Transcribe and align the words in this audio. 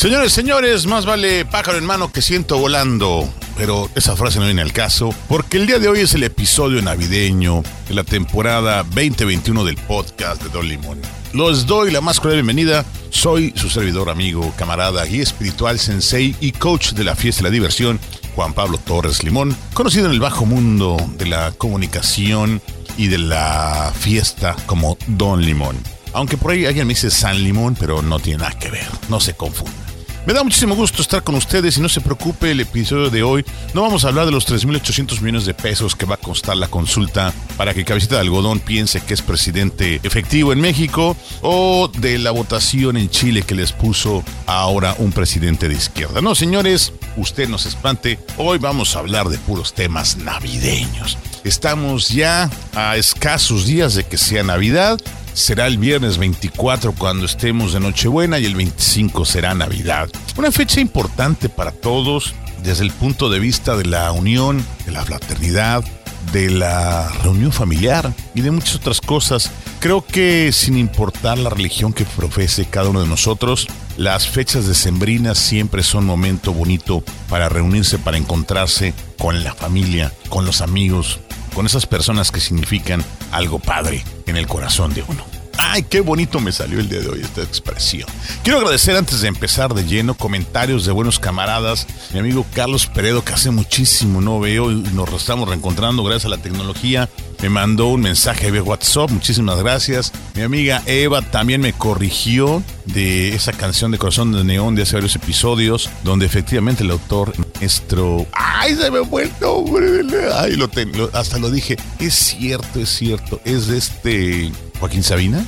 Señores, 0.00 0.32
señores, 0.32 0.86
más 0.86 1.04
vale 1.04 1.44
pájaro 1.44 1.76
en 1.76 1.84
mano 1.84 2.10
que 2.10 2.22
ciento 2.22 2.56
volando. 2.56 3.28
Pero 3.54 3.90
esa 3.94 4.16
frase 4.16 4.38
no 4.38 4.46
viene 4.46 4.62
al 4.62 4.72
caso, 4.72 5.14
porque 5.28 5.58
el 5.58 5.66
día 5.66 5.78
de 5.78 5.88
hoy 5.88 6.00
es 6.00 6.14
el 6.14 6.22
episodio 6.22 6.80
navideño 6.80 7.62
de 7.86 7.94
la 7.94 8.02
temporada 8.02 8.82
2021 8.82 9.62
del 9.62 9.76
podcast 9.76 10.42
de 10.42 10.48
Don 10.48 10.66
Limón. 10.66 11.02
Los 11.34 11.66
doy 11.66 11.90
la 11.90 12.00
más 12.00 12.18
cordial 12.18 12.42
bienvenida. 12.42 12.86
Soy 13.10 13.52
su 13.54 13.68
servidor, 13.68 14.08
amigo, 14.08 14.54
camarada, 14.56 15.04
guía 15.04 15.22
espiritual, 15.22 15.78
sensei 15.78 16.34
y 16.40 16.52
coach 16.52 16.92
de 16.92 17.04
la 17.04 17.14
fiesta 17.14 17.42
y 17.42 17.44
la 17.44 17.50
diversión, 17.50 18.00
Juan 18.34 18.54
Pablo 18.54 18.78
Torres 18.78 19.22
Limón, 19.22 19.54
conocido 19.74 20.06
en 20.06 20.12
el 20.12 20.20
bajo 20.20 20.46
mundo 20.46 20.96
de 21.18 21.26
la 21.26 21.52
comunicación 21.52 22.62
y 22.96 23.08
de 23.08 23.18
la 23.18 23.92
fiesta 23.94 24.56
como 24.64 24.96
Don 25.08 25.44
Limón. 25.44 25.76
Aunque 26.14 26.38
por 26.38 26.52
ahí 26.52 26.64
alguien 26.64 26.86
me 26.86 26.94
dice 26.94 27.10
San 27.10 27.44
Limón, 27.44 27.76
pero 27.78 28.00
no 28.00 28.18
tiene 28.18 28.44
nada 28.44 28.58
que 28.58 28.70
ver, 28.70 28.88
no 29.10 29.20
se 29.20 29.34
confunda. 29.34 29.89
Me 30.26 30.34
da 30.34 30.44
muchísimo 30.44 30.76
gusto 30.76 31.00
estar 31.00 31.22
con 31.22 31.34
ustedes 31.34 31.78
y 31.78 31.80
no 31.80 31.88
se 31.88 32.02
preocupe, 32.02 32.50
el 32.50 32.60
episodio 32.60 33.08
de 33.08 33.22
hoy 33.22 33.44
no 33.72 33.80
vamos 33.80 34.04
a 34.04 34.08
hablar 34.08 34.26
de 34.26 34.32
los 34.32 34.46
3.800 34.46 35.22
millones 35.22 35.46
de 35.46 35.54
pesos 35.54 35.96
que 35.96 36.04
va 36.04 36.16
a 36.16 36.18
costar 36.18 36.58
la 36.58 36.68
consulta 36.68 37.32
para 37.56 37.72
que 37.72 37.86
Cabecita 37.86 38.16
de 38.16 38.20
Algodón 38.20 38.60
piense 38.60 39.00
que 39.00 39.14
es 39.14 39.22
presidente 39.22 39.98
efectivo 40.02 40.52
en 40.52 40.60
México 40.60 41.16
o 41.40 41.88
de 41.88 42.18
la 42.18 42.32
votación 42.32 42.98
en 42.98 43.08
Chile 43.08 43.42
que 43.42 43.54
les 43.54 43.72
puso 43.72 44.22
ahora 44.46 44.94
un 44.98 45.10
presidente 45.12 45.68
de 45.70 45.74
izquierda. 45.74 46.20
No, 46.20 46.34
señores, 46.34 46.92
usted 47.16 47.48
no 47.48 47.56
se 47.56 47.70
espante, 47.70 48.18
hoy 48.36 48.58
vamos 48.58 48.96
a 48.96 48.98
hablar 48.98 49.30
de 49.30 49.38
puros 49.38 49.72
temas 49.72 50.18
navideños. 50.18 51.16
Estamos 51.44 52.10
ya 52.10 52.50
a 52.74 52.98
escasos 52.98 53.64
días 53.64 53.94
de 53.94 54.04
que 54.04 54.18
sea 54.18 54.42
Navidad 54.42 55.00
será 55.32 55.66
el 55.66 55.78
viernes 55.78 56.18
24 56.18 56.92
cuando 56.92 57.26
estemos 57.26 57.72
de 57.72 57.80
Nochebuena 57.80 58.38
y 58.38 58.46
el 58.46 58.54
25 58.54 59.24
será 59.24 59.54
Navidad. 59.54 60.08
Una 60.36 60.52
fecha 60.52 60.80
importante 60.80 61.48
para 61.48 61.72
todos 61.72 62.34
desde 62.62 62.84
el 62.84 62.90
punto 62.90 63.30
de 63.30 63.40
vista 63.40 63.76
de 63.76 63.84
la 63.84 64.12
unión, 64.12 64.64
de 64.86 64.92
la 64.92 65.04
fraternidad, 65.04 65.84
de 66.32 66.50
la 66.50 67.08
reunión 67.22 67.52
familiar 67.52 68.12
y 68.34 68.42
de 68.42 68.50
muchas 68.50 68.76
otras 68.76 69.00
cosas. 69.00 69.50
Creo 69.80 70.04
que 70.04 70.52
sin 70.52 70.76
importar 70.76 71.38
la 71.38 71.50
religión 71.50 71.92
que 71.92 72.04
profese 72.04 72.66
cada 72.66 72.90
uno 72.90 73.00
de 73.00 73.08
nosotros, 73.08 73.66
las 73.96 74.28
fechas 74.28 74.66
decembrinas 74.66 75.38
siempre 75.38 75.82
son 75.82 76.04
momento 76.04 76.52
bonito 76.52 77.02
para 77.28 77.48
reunirse, 77.48 77.98
para 77.98 78.18
encontrarse 78.18 78.94
con 79.18 79.42
la 79.42 79.54
familia, 79.54 80.12
con 80.28 80.44
los 80.44 80.60
amigos, 80.60 81.20
con 81.54 81.66
esas 81.66 81.86
personas 81.86 82.30
que 82.30 82.40
significan 82.40 83.04
algo 83.32 83.58
padre 83.58 84.04
en 84.26 84.36
el 84.36 84.46
corazón 84.46 84.94
de 84.94 85.04
uno. 85.06 85.24
Ay, 85.62 85.82
qué 85.82 86.00
bonito 86.00 86.40
me 86.40 86.52
salió 86.52 86.80
el 86.80 86.88
día 86.88 87.00
de 87.00 87.08
hoy 87.08 87.20
esta 87.20 87.42
expresión. 87.42 88.08
Quiero 88.42 88.58
agradecer 88.58 88.96
antes 88.96 89.20
de 89.20 89.28
empezar 89.28 89.74
de 89.74 89.84
lleno 89.84 90.14
comentarios 90.14 90.86
de 90.86 90.92
buenos 90.92 91.18
camaradas. 91.18 91.86
Mi 92.12 92.18
amigo 92.18 92.46
Carlos 92.54 92.86
Peredo, 92.86 93.22
que 93.24 93.34
hace 93.34 93.50
muchísimo 93.50 94.22
no 94.22 94.40
veo 94.40 94.70
y 94.70 94.76
nos 94.94 95.12
estamos 95.12 95.48
reencontrando 95.48 96.02
gracias 96.02 96.26
a 96.26 96.36
la 96.36 96.42
tecnología. 96.42 97.10
Me 97.42 97.48
mandó 97.48 97.86
un 97.86 98.02
mensaje 98.02 98.50
vía 98.50 98.62
WhatsApp, 98.62 99.10
muchísimas 99.10 99.58
gracias. 99.58 100.12
Mi 100.34 100.42
amiga 100.42 100.82
Eva 100.84 101.22
también 101.22 101.62
me 101.62 101.72
corrigió 101.72 102.62
de 102.84 103.34
esa 103.34 103.52
canción 103.52 103.90
de 103.90 103.96
Corazón 103.98 104.32
de 104.32 104.44
Neón 104.44 104.74
de 104.74 104.82
hace 104.82 104.96
varios 104.96 105.16
episodios, 105.16 105.88
donde 106.04 106.26
efectivamente 106.26 106.84
el 106.84 106.90
autor 106.90 107.32
nuestro... 107.58 108.26
¡Ay, 108.34 108.74
se 108.76 108.90
me 108.90 109.02
fue 109.06 109.22
el 109.22 109.32
nombre! 109.40 110.02
¡Ay, 110.34 110.56
lo, 110.56 110.68
ten- 110.68 110.92
lo- 110.96 111.10
hasta 111.14 111.38
lo 111.38 111.50
dije! 111.50 111.78
Es 111.98 112.14
cierto, 112.14 112.78
es 112.80 112.90
cierto. 112.90 113.40
Es 113.46 113.68
de 113.68 113.78
este... 113.78 114.52
Joaquín 114.78 115.02
Sabina. 115.02 115.42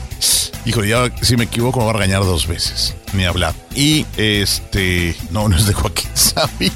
Híjole, 0.65 0.89
ya 0.89 1.11
si 1.23 1.37
me 1.37 1.45
equivoco 1.45 1.79
me 1.81 1.85
va 1.87 1.91
a 1.91 1.95
regañar 1.95 2.23
dos 2.25 2.47
veces. 2.47 2.95
Ni 3.13 3.27
hablar. 3.27 3.55
Y 3.75 4.07
este... 4.17 5.15
No, 5.31 5.47
no 5.47 5.57
es 5.57 5.67
de 5.67 5.75
Joaquín 5.75 6.09
Sabina. 6.15 6.73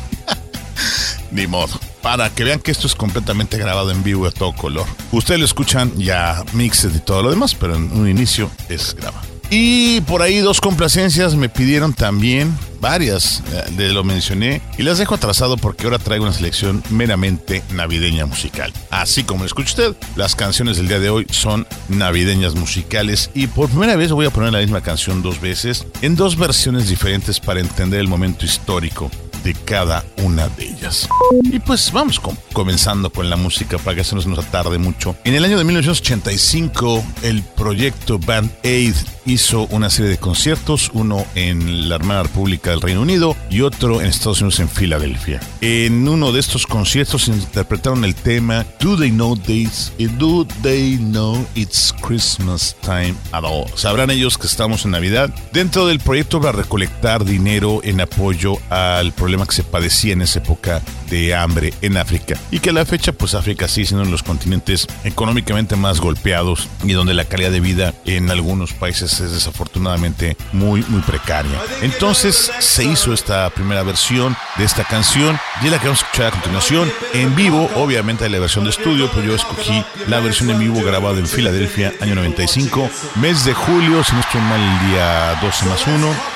Ni 1.30 1.46
modo. 1.46 1.78
Para 2.06 2.30
que 2.30 2.44
vean 2.44 2.60
que 2.60 2.70
esto 2.70 2.86
es 2.86 2.94
completamente 2.94 3.58
grabado 3.58 3.90
en 3.90 4.04
vivo 4.04 4.28
a 4.28 4.30
todo 4.30 4.52
color. 4.52 4.86
Ustedes 5.10 5.40
lo 5.40 5.44
escuchan 5.44 5.92
ya 5.98 6.44
mixed 6.52 6.94
y 6.94 7.00
todo 7.00 7.24
lo 7.24 7.30
demás, 7.30 7.56
pero 7.56 7.74
en 7.74 7.90
un 7.90 8.08
inicio 8.08 8.48
es 8.68 8.94
grabado. 8.94 9.26
Y 9.50 10.00
por 10.02 10.22
ahí 10.22 10.38
dos 10.38 10.60
complacencias 10.60 11.34
me 11.34 11.48
pidieron 11.48 11.92
también, 11.92 12.56
varias, 12.80 13.42
eh, 13.52 13.72
de 13.72 13.92
lo 13.92 14.04
mencioné, 14.04 14.62
y 14.78 14.84
las 14.84 14.98
dejo 14.98 15.16
atrasado 15.16 15.56
porque 15.56 15.82
ahora 15.82 15.98
traigo 15.98 16.24
una 16.24 16.32
selección 16.32 16.80
meramente 16.90 17.64
navideña 17.70 18.24
musical. 18.24 18.72
Así 18.90 19.24
como 19.24 19.40
lo 19.40 19.46
escucha 19.46 19.70
usted, 19.70 19.96
las 20.14 20.36
canciones 20.36 20.76
del 20.76 20.86
día 20.86 21.00
de 21.00 21.10
hoy 21.10 21.26
son 21.32 21.66
navideñas 21.88 22.54
musicales 22.54 23.30
y 23.34 23.48
por 23.48 23.68
primera 23.68 23.96
vez 23.96 24.12
voy 24.12 24.26
a 24.26 24.30
poner 24.30 24.52
la 24.52 24.60
misma 24.60 24.80
canción 24.80 25.22
dos 25.22 25.40
veces, 25.40 25.88
en 26.02 26.14
dos 26.14 26.36
versiones 26.36 26.88
diferentes 26.88 27.40
para 27.40 27.58
entender 27.58 27.98
el 27.98 28.06
momento 28.06 28.44
histórico 28.44 29.10
de 29.46 29.54
cada 29.54 30.04
una 30.24 30.48
de 30.48 30.64
ellas. 30.70 31.08
Y 31.44 31.60
pues 31.60 31.92
vamos 31.92 32.18
com- 32.18 32.36
comenzando 32.52 33.10
con 33.10 33.30
la 33.30 33.36
música 33.36 33.78
para 33.78 33.94
que 33.96 34.02
se 34.02 34.16
nos, 34.16 34.26
nos 34.26 34.40
atarde 34.40 34.76
mucho. 34.78 35.14
En 35.22 35.34
el 35.34 35.44
año 35.44 35.56
de 35.56 35.62
1985, 35.64 37.04
el 37.22 37.42
proyecto 37.42 38.18
Band 38.18 38.50
Aid 38.64 38.94
hizo 39.24 39.66
una 39.70 39.88
serie 39.90 40.10
de 40.10 40.18
conciertos, 40.18 40.90
uno 40.94 41.24
en 41.34 41.88
la 41.88 41.96
hermana 41.96 42.24
República 42.24 42.70
del 42.70 42.80
Reino 42.80 43.02
Unido 43.02 43.36
y 43.50 43.60
otro 43.60 44.00
en 44.00 44.06
Estados 44.06 44.40
Unidos 44.40 44.60
en 44.60 44.68
Filadelfia. 44.68 45.40
En 45.60 46.08
uno 46.08 46.32
de 46.32 46.40
estos 46.40 46.66
conciertos 46.66 47.28
interpretaron 47.28 48.04
el 48.04 48.14
tema 48.14 48.64
Do 48.80 48.96
They 48.96 49.10
Know 49.10 49.36
This? 49.36 49.92
Do 50.18 50.46
They 50.62 50.96
Know 50.96 51.44
It's 51.54 51.92
Christmas 52.02 52.76
Time 52.82 53.14
at 53.32 53.44
All? 53.44 53.66
Sabrán 53.76 54.10
ellos 54.10 54.38
que 54.38 54.46
estamos 54.46 54.84
en 54.84 54.92
Navidad. 54.92 55.30
Dentro 55.52 55.86
del 55.86 55.98
proyecto 56.00 56.40
para 56.40 56.52
recolectar 56.52 57.24
dinero 57.24 57.80
en 57.84 58.00
apoyo 58.00 58.58
al 58.70 59.12
problema 59.12 59.35
que 59.44 59.54
se 59.54 59.64
padecía 59.64 60.14
en 60.14 60.22
esa 60.22 60.38
época 60.38 60.80
de 61.10 61.34
hambre 61.34 61.74
en 61.82 61.96
África. 61.96 62.38
Y 62.50 62.60
que 62.60 62.70
a 62.70 62.72
la 62.72 62.86
fecha 62.86 63.12
pues 63.12 63.34
África 63.34 63.68
sigue 63.68 63.88
siendo 63.88 64.02
uno 64.02 64.08
de 64.08 64.12
los 64.12 64.22
continentes 64.22 64.86
económicamente 65.04 65.76
más 65.76 66.00
golpeados 66.00 66.68
y 66.84 66.92
donde 66.92 67.14
la 67.14 67.24
calidad 67.24 67.50
de 67.50 67.60
vida 67.60 67.94
en 68.04 68.30
algunos 68.30 68.72
países 68.72 69.20
es 69.20 69.32
desafortunadamente 69.32 70.36
muy 70.52 70.84
muy 70.88 71.00
precaria. 71.02 71.60
Entonces 71.82 72.52
se 72.58 72.84
hizo 72.84 73.12
esta 73.12 73.50
primera 73.50 73.82
versión 73.82 74.36
de 74.56 74.64
esta 74.64 74.84
canción 74.84 75.38
y 75.62 75.66
es 75.66 75.72
la 75.72 75.78
que 75.78 75.86
vamos 75.86 76.02
a 76.02 76.06
escuchar 76.06 76.26
a 76.28 76.30
continuación 76.30 76.90
en 77.12 77.34
vivo, 77.34 77.68
obviamente 77.74 78.24
hay 78.24 78.30
la 78.30 78.38
versión 78.38 78.64
de 78.64 78.70
estudio, 78.70 79.10
pero 79.12 79.26
yo 79.26 79.34
escogí 79.34 79.84
la 80.08 80.20
versión 80.20 80.50
en 80.50 80.58
vivo 80.58 80.82
grabada 80.82 81.18
en 81.18 81.26
Filadelfia, 81.26 81.92
año 82.00 82.14
95, 82.14 82.90
mes 83.16 83.44
de 83.44 83.54
julio, 83.54 84.04
si 84.04 84.12
no 84.12 84.20
estoy 84.20 84.40
mal 84.42 84.60
el 84.60 84.90
día 84.90 85.38
12 85.42 85.66
más 85.66 85.86
1, 85.86 86.35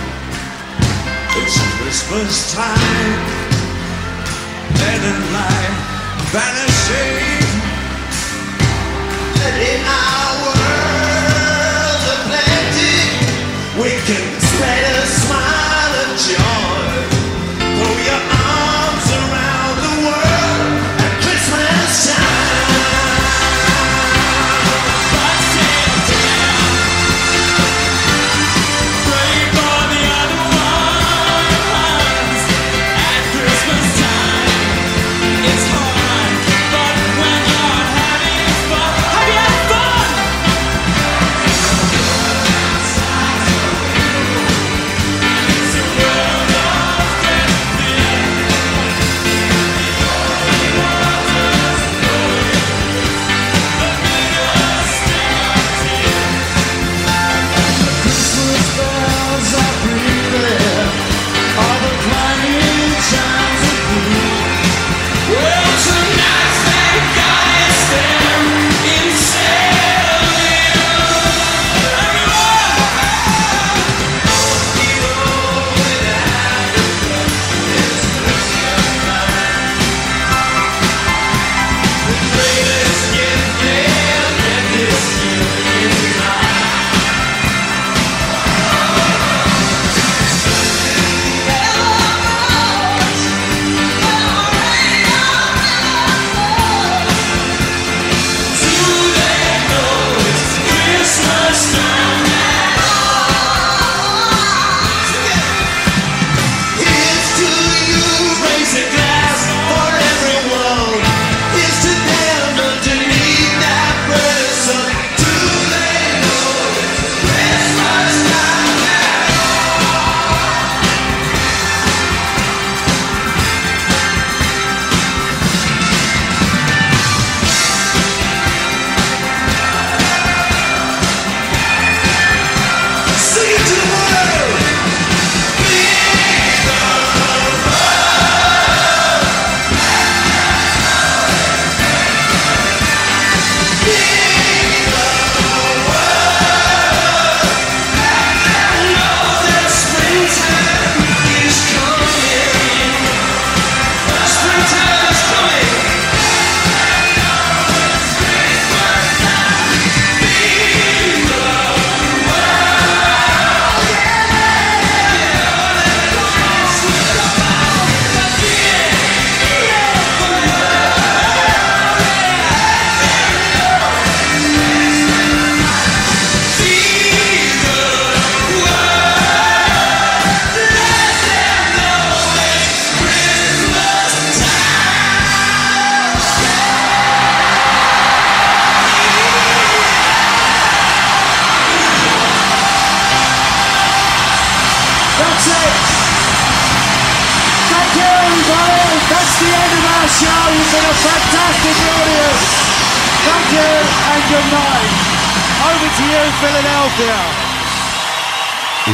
It's 1.33 1.57
Christmas 1.77 2.53
time. 2.53 3.21
Dead 4.75 5.01
and 5.01 5.33
light 5.33 5.91
vanishing. 6.31 7.50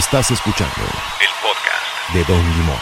Estás 0.07 0.31
escuchando 0.31 0.73
El 1.19 1.27
podcast 1.41 2.13
de 2.13 2.23
Don 2.33 2.41
Limón. 2.57 2.77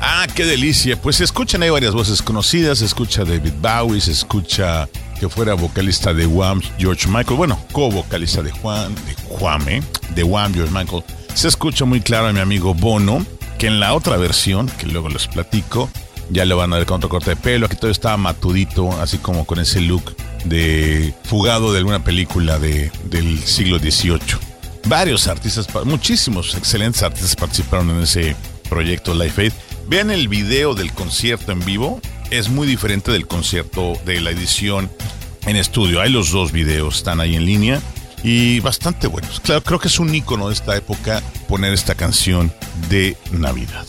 Ah, 0.00 0.26
qué 0.34 0.44
delicia. 0.44 1.00
Pues 1.00 1.14
se 1.14 1.22
escuchan 1.22 1.62
ahí 1.62 1.70
varias 1.70 1.94
voces 1.94 2.20
conocidas. 2.20 2.78
Se 2.80 2.86
escucha 2.86 3.24
David 3.24 3.52
Bowie, 3.60 4.00
se 4.00 4.10
escucha 4.10 4.88
que 5.20 5.28
fuera 5.28 5.54
vocalista 5.54 6.12
de 6.12 6.26
Wham, 6.26 6.60
George 6.76 7.06
Michael. 7.06 7.36
Bueno, 7.36 7.56
co-vocalista 7.70 8.42
de 8.42 8.50
Juan, 8.50 8.96
de 8.96 9.14
Juan, 9.28 9.68
¿eh? 9.68 9.80
De 10.16 10.24
Wham, 10.24 10.52
George 10.52 10.74
Michael. 10.74 11.04
Se 11.34 11.46
escucha 11.46 11.84
muy 11.84 12.00
claro 12.00 12.26
a 12.26 12.32
mi 12.32 12.40
amigo 12.40 12.74
Bono, 12.74 13.24
que 13.60 13.68
en 13.68 13.78
la 13.78 13.94
otra 13.94 14.16
versión, 14.16 14.68
que 14.70 14.86
luego 14.86 15.08
les 15.08 15.28
platico, 15.28 15.88
ya 16.30 16.44
lo 16.44 16.56
van 16.56 16.72
a 16.72 16.78
ver 16.78 16.86
con 16.86 16.96
otro 16.96 17.08
corte 17.08 17.30
de 17.30 17.36
pelo. 17.36 17.66
Aquí 17.66 17.76
todo 17.76 17.92
estaba 17.92 18.16
matudito, 18.16 18.90
así 19.00 19.18
como 19.18 19.46
con 19.46 19.60
ese 19.60 19.80
look 19.82 20.16
de 20.44 21.14
fugado 21.22 21.70
de 21.70 21.78
alguna 21.78 22.02
película 22.02 22.58
de, 22.58 22.90
del 23.04 23.38
siglo 23.44 23.78
XVIII. 23.78 24.45
Varios 24.88 25.26
artistas, 25.26 25.66
muchísimos 25.84 26.54
excelentes 26.54 27.02
artistas 27.02 27.34
participaron 27.34 27.90
en 27.90 28.02
ese 28.02 28.36
proyecto 28.68 29.14
Life 29.14 29.42
Aid. 29.42 29.52
Vean 29.88 30.12
el 30.12 30.28
video 30.28 30.74
del 30.74 30.92
concierto 30.92 31.50
en 31.50 31.64
vivo, 31.64 32.00
es 32.30 32.48
muy 32.48 32.68
diferente 32.68 33.10
del 33.10 33.26
concierto 33.26 33.94
de 34.04 34.20
la 34.20 34.30
edición 34.30 34.88
en 35.44 35.56
estudio. 35.56 36.00
Hay 36.00 36.10
los 36.12 36.30
dos 36.30 36.52
videos, 36.52 36.98
están 36.98 37.20
ahí 37.20 37.34
en 37.34 37.44
línea 37.44 37.82
y 38.22 38.60
bastante 38.60 39.08
buenos. 39.08 39.40
Claro, 39.40 39.62
creo 39.64 39.80
que 39.80 39.88
es 39.88 39.98
un 39.98 40.14
icono 40.14 40.48
de 40.48 40.54
esta 40.54 40.76
época 40.76 41.20
poner 41.48 41.72
esta 41.72 41.96
canción 41.96 42.52
de 42.88 43.16
Navidad. 43.32 43.86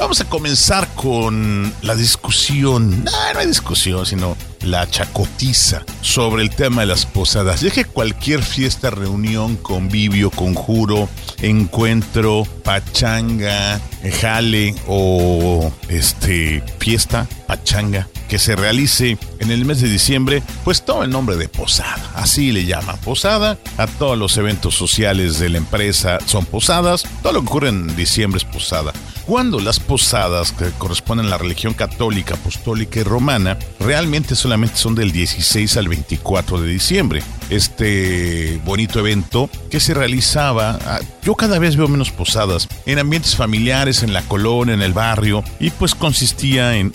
Vamos 0.00 0.18
a 0.22 0.24
comenzar 0.24 0.88
con 0.94 1.74
la 1.82 1.94
discusión, 1.94 3.04
no, 3.04 3.10
no 3.34 3.38
hay 3.38 3.46
discusión, 3.46 4.06
sino 4.06 4.34
la 4.62 4.88
chacotiza 4.88 5.84
sobre 6.00 6.42
el 6.42 6.48
tema 6.48 6.80
de 6.80 6.86
las 6.86 7.04
posadas. 7.04 7.60
Ya 7.60 7.70
que 7.70 7.84
cualquier 7.84 8.42
fiesta, 8.42 8.88
reunión, 8.88 9.56
convivio, 9.56 10.30
conjuro, 10.30 11.06
encuentro, 11.42 12.46
pachanga, 12.64 13.78
jale 14.22 14.74
o 14.88 15.70
este 15.90 16.64
fiesta, 16.78 17.28
pachanga, 17.46 18.08
que 18.30 18.38
se 18.38 18.54
realice 18.54 19.18
en 19.40 19.50
el 19.50 19.64
mes 19.64 19.80
de 19.80 19.88
diciembre, 19.88 20.40
pues 20.62 20.84
toma 20.84 21.04
el 21.04 21.10
nombre 21.10 21.36
de 21.36 21.48
posada. 21.48 22.12
Así 22.14 22.52
le 22.52 22.64
llaman 22.64 22.96
posada. 22.98 23.58
A 23.76 23.88
todos 23.88 24.16
los 24.16 24.36
eventos 24.36 24.76
sociales 24.76 25.40
de 25.40 25.48
la 25.48 25.58
empresa 25.58 26.18
son 26.26 26.46
posadas. 26.46 27.04
Todo 27.22 27.32
lo 27.32 27.40
que 27.42 27.48
ocurre 27.48 27.68
en 27.70 27.96
diciembre 27.96 28.38
es 28.38 28.44
posada. 28.44 28.92
Cuando 29.26 29.58
las 29.58 29.80
posadas 29.80 30.52
que 30.52 30.70
corresponden 30.78 31.26
a 31.26 31.30
la 31.30 31.38
religión 31.38 31.74
católica, 31.74 32.34
apostólica 32.34 33.00
y 33.00 33.02
romana, 33.02 33.58
realmente 33.80 34.36
solamente 34.36 34.76
son 34.76 34.94
del 34.94 35.10
16 35.10 35.76
al 35.76 35.88
24 35.88 36.60
de 36.60 36.68
diciembre. 36.68 37.22
Este 37.48 38.60
bonito 38.64 39.00
evento 39.00 39.50
que 39.70 39.80
se 39.80 39.92
realizaba, 39.92 40.78
ah, 40.86 41.00
yo 41.24 41.34
cada 41.34 41.58
vez 41.58 41.74
veo 41.76 41.88
menos 41.88 42.12
posadas, 42.12 42.68
en 42.86 43.00
ambientes 43.00 43.34
familiares, 43.34 44.04
en 44.04 44.12
la 44.12 44.22
colonia, 44.22 44.74
en 44.74 44.82
el 44.82 44.92
barrio, 44.92 45.42
y 45.58 45.70
pues 45.70 45.96
consistía 45.96 46.76
en 46.76 46.90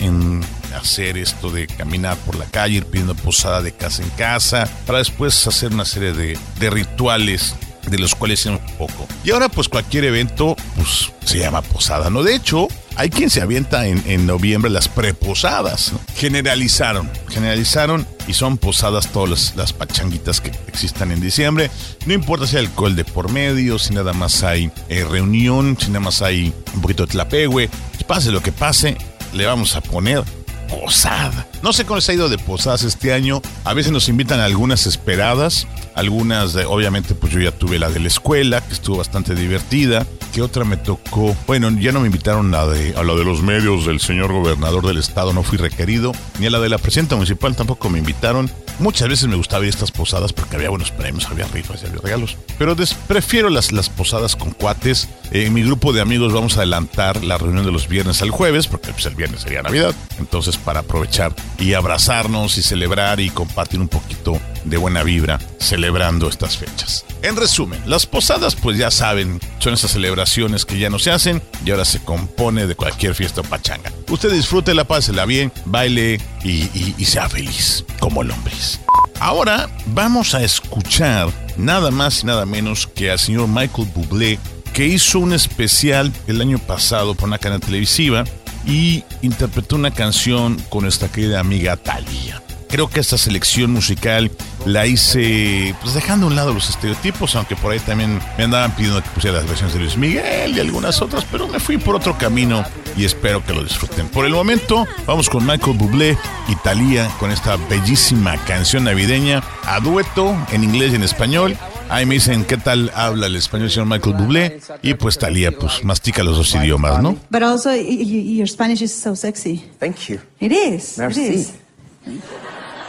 hacer 0.76 1.18
esto 1.18 1.50
de 1.50 1.66
caminar 1.66 2.16
por 2.18 2.36
la 2.36 2.46
calle, 2.46 2.76
ir 2.76 2.86
pidiendo 2.86 3.14
posada 3.14 3.62
de 3.62 3.72
casa 3.72 4.02
en 4.02 4.10
casa, 4.10 4.68
para 4.86 4.98
después 4.98 5.46
hacer 5.46 5.72
una 5.72 5.84
serie 5.84 6.12
de, 6.12 6.38
de 6.58 6.70
rituales 6.70 7.54
de 7.90 7.98
los 7.98 8.14
cuales 8.14 8.44
un 8.46 8.58
poco. 8.78 9.06
Y 9.24 9.30
ahora 9.30 9.48
pues 9.48 9.68
cualquier 9.68 10.04
evento 10.04 10.56
pues 10.74 11.12
se 11.24 11.38
llama 11.38 11.62
posada, 11.62 12.10
¿no? 12.10 12.22
De 12.22 12.34
hecho, 12.34 12.68
hay 12.96 13.10
quien 13.10 13.30
se 13.30 13.40
avienta 13.40 13.86
en, 13.86 14.02
en 14.06 14.26
noviembre 14.26 14.70
las 14.70 14.88
preposadas. 14.88 15.92
¿no? 15.92 16.00
Generalizaron, 16.16 17.10
generalizaron 17.28 18.06
y 18.26 18.34
son 18.34 18.58
posadas 18.58 19.12
todas 19.12 19.30
las, 19.30 19.56
las 19.56 19.72
pachanguitas 19.72 20.40
que 20.40 20.50
existan 20.66 21.12
en 21.12 21.20
diciembre. 21.20 21.70
No 22.06 22.14
importa 22.14 22.46
si 22.46 22.56
hay 22.56 22.66
alcohol 22.66 22.96
de 22.96 23.04
por 23.04 23.30
medio, 23.30 23.78
si 23.78 23.94
nada 23.94 24.12
más 24.12 24.42
hay 24.42 24.70
eh, 24.88 25.04
reunión, 25.04 25.76
si 25.78 25.88
nada 25.88 26.00
más 26.00 26.22
hay 26.22 26.52
un 26.74 26.80
poquito 26.80 27.06
de 27.06 27.12
tlapehue. 27.12 27.70
Pase 28.06 28.30
lo 28.30 28.40
que 28.40 28.52
pase, 28.52 28.96
le 29.32 29.46
vamos 29.46 29.74
a 29.74 29.80
poner 29.80 30.22
posada. 30.68 31.46
No 31.62 31.72
sé 31.72 31.84
cómo 31.84 31.96
les 31.96 32.08
ha 32.08 32.14
ido 32.14 32.28
de 32.28 32.38
posadas 32.38 32.82
este 32.82 33.12
año. 33.12 33.42
A 33.64 33.74
veces 33.74 33.92
nos 33.92 34.08
invitan 34.08 34.40
a 34.40 34.44
algunas 34.44 34.86
esperadas. 34.86 35.66
Algunas, 35.94 36.54
obviamente, 36.54 37.14
pues 37.14 37.32
yo 37.32 37.40
ya 37.40 37.52
tuve 37.52 37.78
la 37.78 37.90
de 37.90 38.00
la 38.00 38.08
escuela, 38.08 38.60
que 38.60 38.74
estuvo 38.74 38.98
bastante 38.98 39.34
divertida. 39.34 40.06
¿Qué 40.32 40.42
otra 40.42 40.64
me 40.64 40.76
tocó? 40.76 41.34
Bueno, 41.46 41.70
ya 41.70 41.92
no 41.92 42.00
me 42.00 42.06
invitaron 42.06 42.54
a, 42.54 42.66
de, 42.66 42.94
a 42.96 43.02
la 43.02 43.14
de 43.14 43.24
los 43.24 43.42
medios 43.42 43.86
del 43.86 44.00
señor 44.00 44.32
gobernador 44.32 44.86
del 44.86 44.98
estado, 44.98 45.32
no 45.32 45.42
fui 45.42 45.56
requerido. 45.56 46.12
Ni 46.38 46.46
a 46.46 46.50
la 46.50 46.60
de 46.60 46.68
la 46.68 46.78
presidenta 46.78 47.14
municipal 47.16 47.56
tampoco 47.56 47.88
me 47.88 47.98
invitaron. 47.98 48.50
Muchas 48.78 49.08
veces 49.08 49.26
me 49.26 49.36
gustaba 49.36 49.64
ir 49.64 49.68
a 49.68 49.70
estas 49.70 49.90
posadas 49.90 50.34
porque 50.34 50.56
había 50.56 50.68
buenos 50.68 50.90
premios, 50.90 51.26
había 51.30 51.46
rifas 51.46 51.82
y 51.82 51.86
había 51.86 52.02
regalos. 52.02 52.36
Pero 52.58 52.76
prefiero 53.08 53.48
las, 53.48 53.72
las 53.72 53.88
posadas 53.88 54.36
con 54.36 54.50
cuates. 54.50 55.08
En 55.30 55.54
mi 55.54 55.62
grupo 55.62 55.94
de 55.94 56.02
amigos 56.02 56.34
vamos 56.34 56.56
a 56.56 56.60
adelantar 56.60 57.24
la 57.24 57.38
reunión 57.38 57.64
de 57.64 57.72
los 57.72 57.88
viernes 57.88 58.20
al 58.20 58.30
jueves, 58.30 58.66
porque 58.66 58.92
pues, 58.92 59.06
el 59.06 59.14
viernes 59.14 59.40
sería 59.40 59.62
Navidad. 59.62 59.94
Entonces, 60.18 60.58
para 60.58 60.80
aprovechar 60.80 61.34
y 61.58 61.74
abrazarnos 61.74 62.58
y 62.58 62.62
celebrar 62.62 63.20
y 63.20 63.30
compartir 63.30 63.80
un 63.80 63.88
poquito 63.88 64.40
de 64.64 64.76
buena 64.76 65.02
vibra 65.02 65.38
celebrando 65.58 66.28
estas 66.28 66.56
fechas. 66.56 67.04
En 67.22 67.36
resumen, 67.36 67.80
las 67.86 68.06
posadas, 68.06 68.54
pues 68.54 68.78
ya 68.78 68.90
saben, 68.90 69.40
son 69.58 69.74
esas 69.74 69.92
celebraciones 69.92 70.64
que 70.64 70.78
ya 70.78 70.90
no 70.90 70.98
se 70.98 71.10
hacen 71.10 71.42
y 71.64 71.70
ahora 71.70 71.84
se 71.84 72.00
compone 72.00 72.66
de 72.66 72.74
cualquier 72.74 73.14
fiesta 73.14 73.40
o 73.40 73.44
pachanga. 73.44 73.92
Usted 74.08 74.30
disfrútela, 74.30 74.84
pásela 74.84 75.24
bien, 75.24 75.52
baile 75.64 76.20
y, 76.44 77.04
sea 77.04 77.28
feliz, 77.28 77.84
como 77.98 78.22
lombriz. 78.22 78.80
Ahora 79.18 79.68
vamos 79.86 80.34
a 80.34 80.42
escuchar 80.42 81.30
nada 81.56 81.90
más 81.90 82.22
y 82.22 82.26
nada 82.26 82.46
menos 82.46 82.86
que 82.86 83.10
al 83.10 83.18
señor 83.18 83.48
Michael 83.48 83.88
Bublé, 83.94 84.38
que 84.72 84.86
hizo 84.86 85.18
un 85.20 85.32
especial 85.32 86.12
el 86.26 86.40
año 86.40 86.58
pasado 86.58 87.14
por 87.14 87.28
una 87.28 87.38
cadena 87.38 87.64
televisiva 87.64 88.24
y 88.66 89.04
interpretó 89.22 89.76
una 89.76 89.92
canción 89.92 90.60
con 90.68 90.82
nuestra 90.82 91.08
querida 91.08 91.40
amiga 91.40 91.76
Thalía. 91.76 92.42
Creo 92.68 92.90
que 92.90 92.98
esta 92.98 93.16
selección 93.16 93.70
musical 93.70 94.30
la 94.64 94.86
hice 94.86 95.74
pues 95.80 95.94
dejando 95.94 96.26
a 96.26 96.30
un 96.30 96.36
lado 96.36 96.52
los 96.52 96.68
estereotipos, 96.68 97.36
aunque 97.36 97.54
por 97.54 97.72
ahí 97.72 97.78
también 97.78 98.20
me 98.36 98.44
andaban 98.44 98.74
pidiendo 98.74 99.00
que 99.02 99.08
pusiera 99.10 99.36
las 99.36 99.46
versiones 99.46 99.74
de 99.74 99.80
Luis 99.80 99.96
Miguel 99.96 100.56
y 100.56 100.60
algunas 100.60 101.00
otras, 101.00 101.24
pero 101.30 101.46
me 101.46 101.60
fui 101.60 101.78
por 101.78 101.94
otro 101.94 102.18
camino 102.18 102.64
y 102.96 103.04
espero 103.04 103.44
que 103.44 103.54
lo 103.54 103.62
disfruten. 103.62 104.08
Por 104.08 104.26
el 104.26 104.32
momento, 104.32 104.86
vamos 105.06 105.30
con 105.30 105.46
Michael 105.46 105.76
Bublé 105.76 106.18
y 106.48 106.56
Thalía 106.56 107.08
con 107.20 107.30
esta 107.30 107.56
bellísima 107.56 108.36
canción 108.44 108.84
navideña 108.84 109.44
a 109.64 109.78
dueto 109.78 110.36
en 110.50 110.64
inglés 110.64 110.92
y 110.92 110.96
en 110.96 111.04
español. 111.04 111.56
Ahí 111.88 112.04
me 112.04 112.14
dicen 112.14 112.44
qué 112.44 112.56
tal 112.56 112.90
habla 112.94 113.26
el 113.26 113.36
español 113.36 113.66
el 113.66 113.70
señor 113.70 113.86
Michael 113.86 114.16
Bublé 114.16 114.60
y 114.82 114.94
pues 114.94 115.18
Thalía 115.18 115.52
pues 115.52 115.84
mastica 115.84 116.24
los 116.24 116.36
dos 116.36 116.52
idiomas, 116.54 117.00
¿no? 117.00 117.16
But 117.30 117.42
also, 117.42 117.72
your 117.74 118.48
Spanish 118.48 118.82
is 118.82 118.92
so 118.92 119.14
sexy. 119.14 119.64
Thank 119.78 119.96
you. 120.08 120.18
It 120.40 120.52
is. 120.52 120.94
It 120.94 120.98
Merci. 120.98 121.20
is. 121.22 121.52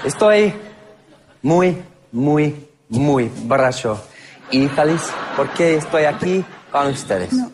Estoy 0.04 0.52
muy, 1.44 1.78
muy, 2.12 2.56
muy 2.90 3.30
borracho 3.44 4.02
y 4.52 4.68
feliz 4.70 5.02
porque 5.36 5.76
estoy 5.78 6.04
aquí 6.06 6.44
con 6.72 6.88
ustedes. 6.88 7.32
No, 7.34 7.52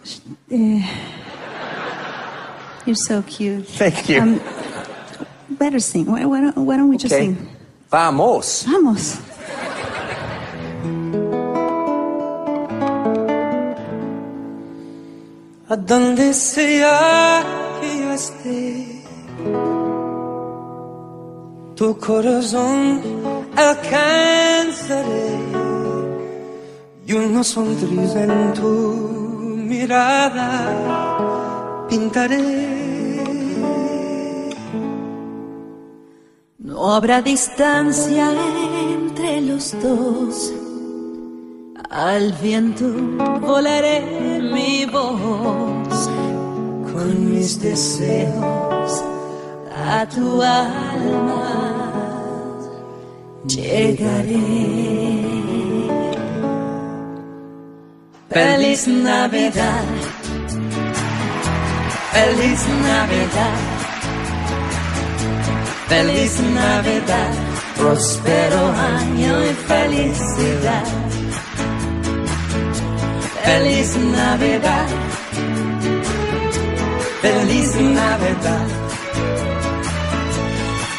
eh, 0.50 0.82
you're 2.86 2.96
so 2.96 3.22
cute. 3.24 3.66
Thank 3.78 4.08
you. 4.08 4.22
Um, 4.22 4.40
better 5.60 5.82
sing. 5.82 6.06
Why, 6.06 6.24
why, 6.26 6.40
don't, 6.42 6.58
why 6.58 6.78
don't 6.78 6.90
we 6.90 6.96
just 6.98 7.14
Okay. 7.14 7.28
sing? 7.28 7.50
Vamos. 7.92 8.66
Vamos. 8.66 9.18
A 15.74 15.76
donde 15.76 16.36
sea 16.36 17.44
que 17.82 17.88
yo 18.00 18.12
esté, 18.12 19.02
tu 21.74 21.98
corazón 21.98 23.02
alcanzaré 23.56 25.40
y 27.08 27.14
una 27.14 27.44
sonrisa 27.44 28.24
en 28.24 28.54
tu 28.54 28.70
mirada 29.72 30.52
pintaré. 31.90 33.24
No 36.60 36.94
habrá 36.94 37.20
distancia 37.24 38.32
entre 38.92 39.42
los 39.42 39.74
dos. 39.82 40.54
Al 41.94 42.34
viento 42.42 42.86
volaré 43.40 44.02
mi 44.42 44.86
voz 44.86 46.10
Con 46.92 47.32
mis 47.32 47.62
deseos 47.62 49.04
a 49.76 50.06
tu 50.08 50.42
alma 50.42 51.94
llegaré. 53.46 54.40
Feliz 58.30 58.88
Navidad, 58.88 59.84
feliz 62.12 62.68
Navidad, 62.90 63.60
feliz 65.88 66.40
Navidad, 66.40 67.34
próspero 67.78 68.72
año 68.72 69.46
y 69.46 69.54
felicidad. 69.68 71.13
Feliz 73.44 73.96
Navidad. 73.98 74.88
Feliz 77.22 77.76
Navidad. 77.76 78.68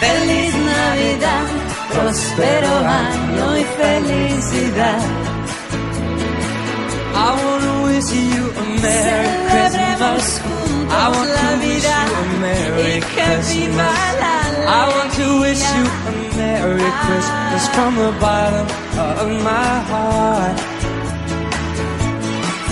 Feliz 0.00 0.54
Navidad. 0.54 1.46
Próspero 1.92 2.72
año 2.86 3.58
y 3.58 3.64
felicidad. 3.78 5.02
I 7.16 7.30
wanna 7.42 7.82
wish 7.84 8.12
you 8.12 8.44
a 8.50 8.64
Merry 8.82 9.30
Christmas. 9.50 10.40
I 10.90 11.08
want 11.14 11.30
to 11.32 11.48
wish 11.62 11.84
you 11.84 12.04
a 12.20 12.24
Merry 12.40 12.82
y 12.82 13.00
que 13.00 13.28
viva 13.48 13.88
Christmas. 13.88 14.54
I 14.66 14.82
want 14.94 15.10
to 15.14 15.26
wish 15.40 15.62
you 15.74 15.84
a 16.08 16.36
Merry 16.36 16.90
Christmas 17.04 17.68
from 17.74 17.96
the 17.96 18.12
bottom 18.20 18.66
of 18.98 19.28
my 19.42 19.78
heart. 19.90 20.63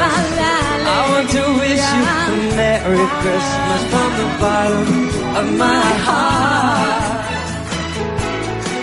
I 0.00 0.98
want 1.10 1.28
to 1.30 1.42
wish 1.58 1.84
you 1.94 2.02
a. 2.06 2.56
Merry 2.56 3.06
Christmas 3.22 3.82
from 3.90 4.10
the 4.20 4.28
bottom 4.42 4.88
of 5.40 5.46
my 5.58 5.86
heart. 6.06 7.26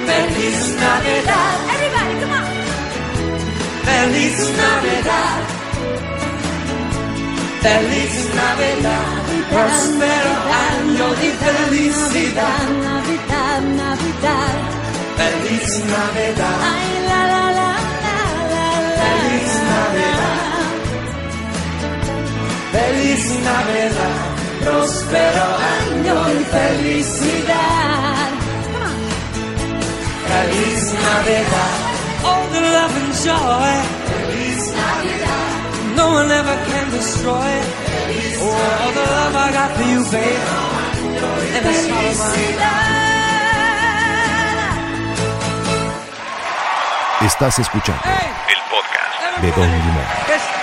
Feliz 0.07 0.61
Navidad. 0.83 1.55
Everybody, 1.73 2.13
come 2.21 2.33
on. 2.39 2.47
Feliz 3.87 4.37
Navidad. 4.61 5.41
Feliz 7.63 8.15
Navidad. 8.35 9.15
Prospero 9.55 10.33
año 10.67 11.07
y 11.23 11.29
felicidad. 11.43 12.61
Navidad, 12.89 13.61
Navidad. 13.83 14.55
Feliz 15.19 15.67
Navidad. 15.95 16.59
Ay, 16.75 16.89
la, 17.09 17.21
la, 17.33 17.45
la, 17.59 17.71
la, 18.05 18.17
la, 18.51 18.67
la. 18.95 19.01
Feliz 19.01 19.53
Navidad. 19.71 20.44
Feliz 22.85 23.25
Navidad. 23.43 24.19
Próspero 24.63 25.45
año 25.79 26.17
y 26.39 26.43
felicidad. 26.45 28.29
Feliz 30.29 30.93
Navidad. 30.93 31.73
All 32.23 32.45
the 32.53 32.61
love 32.61 32.95
and 33.01 33.13
joy. 33.25 33.71
Feliz 34.11 34.61
Navidad. 34.73 35.95
No 35.95 36.05
one 36.13 36.31
ever 36.31 36.57
can 36.69 36.91
destroy 36.91 37.47
it. 37.59 37.65
Oh, 38.41 38.45
all 38.81 38.91
the 38.91 39.05
love 39.17 39.35
I 39.35 39.51
got 39.51 39.71
for 39.77 39.83
you, 39.83 40.01
babe. 40.11 40.43
And 41.55 41.65
it's 41.65 41.89
all 41.89 42.05
of 42.05 42.17
mine. 42.19 43.35
Estás 47.25 47.57
escuchando 47.57 48.01
Hey, 48.03 48.29
el 48.49 48.61
podcast 48.69 49.41
de. 49.41 49.51
Don 49.51 49.71
Limón. 49.71 50.54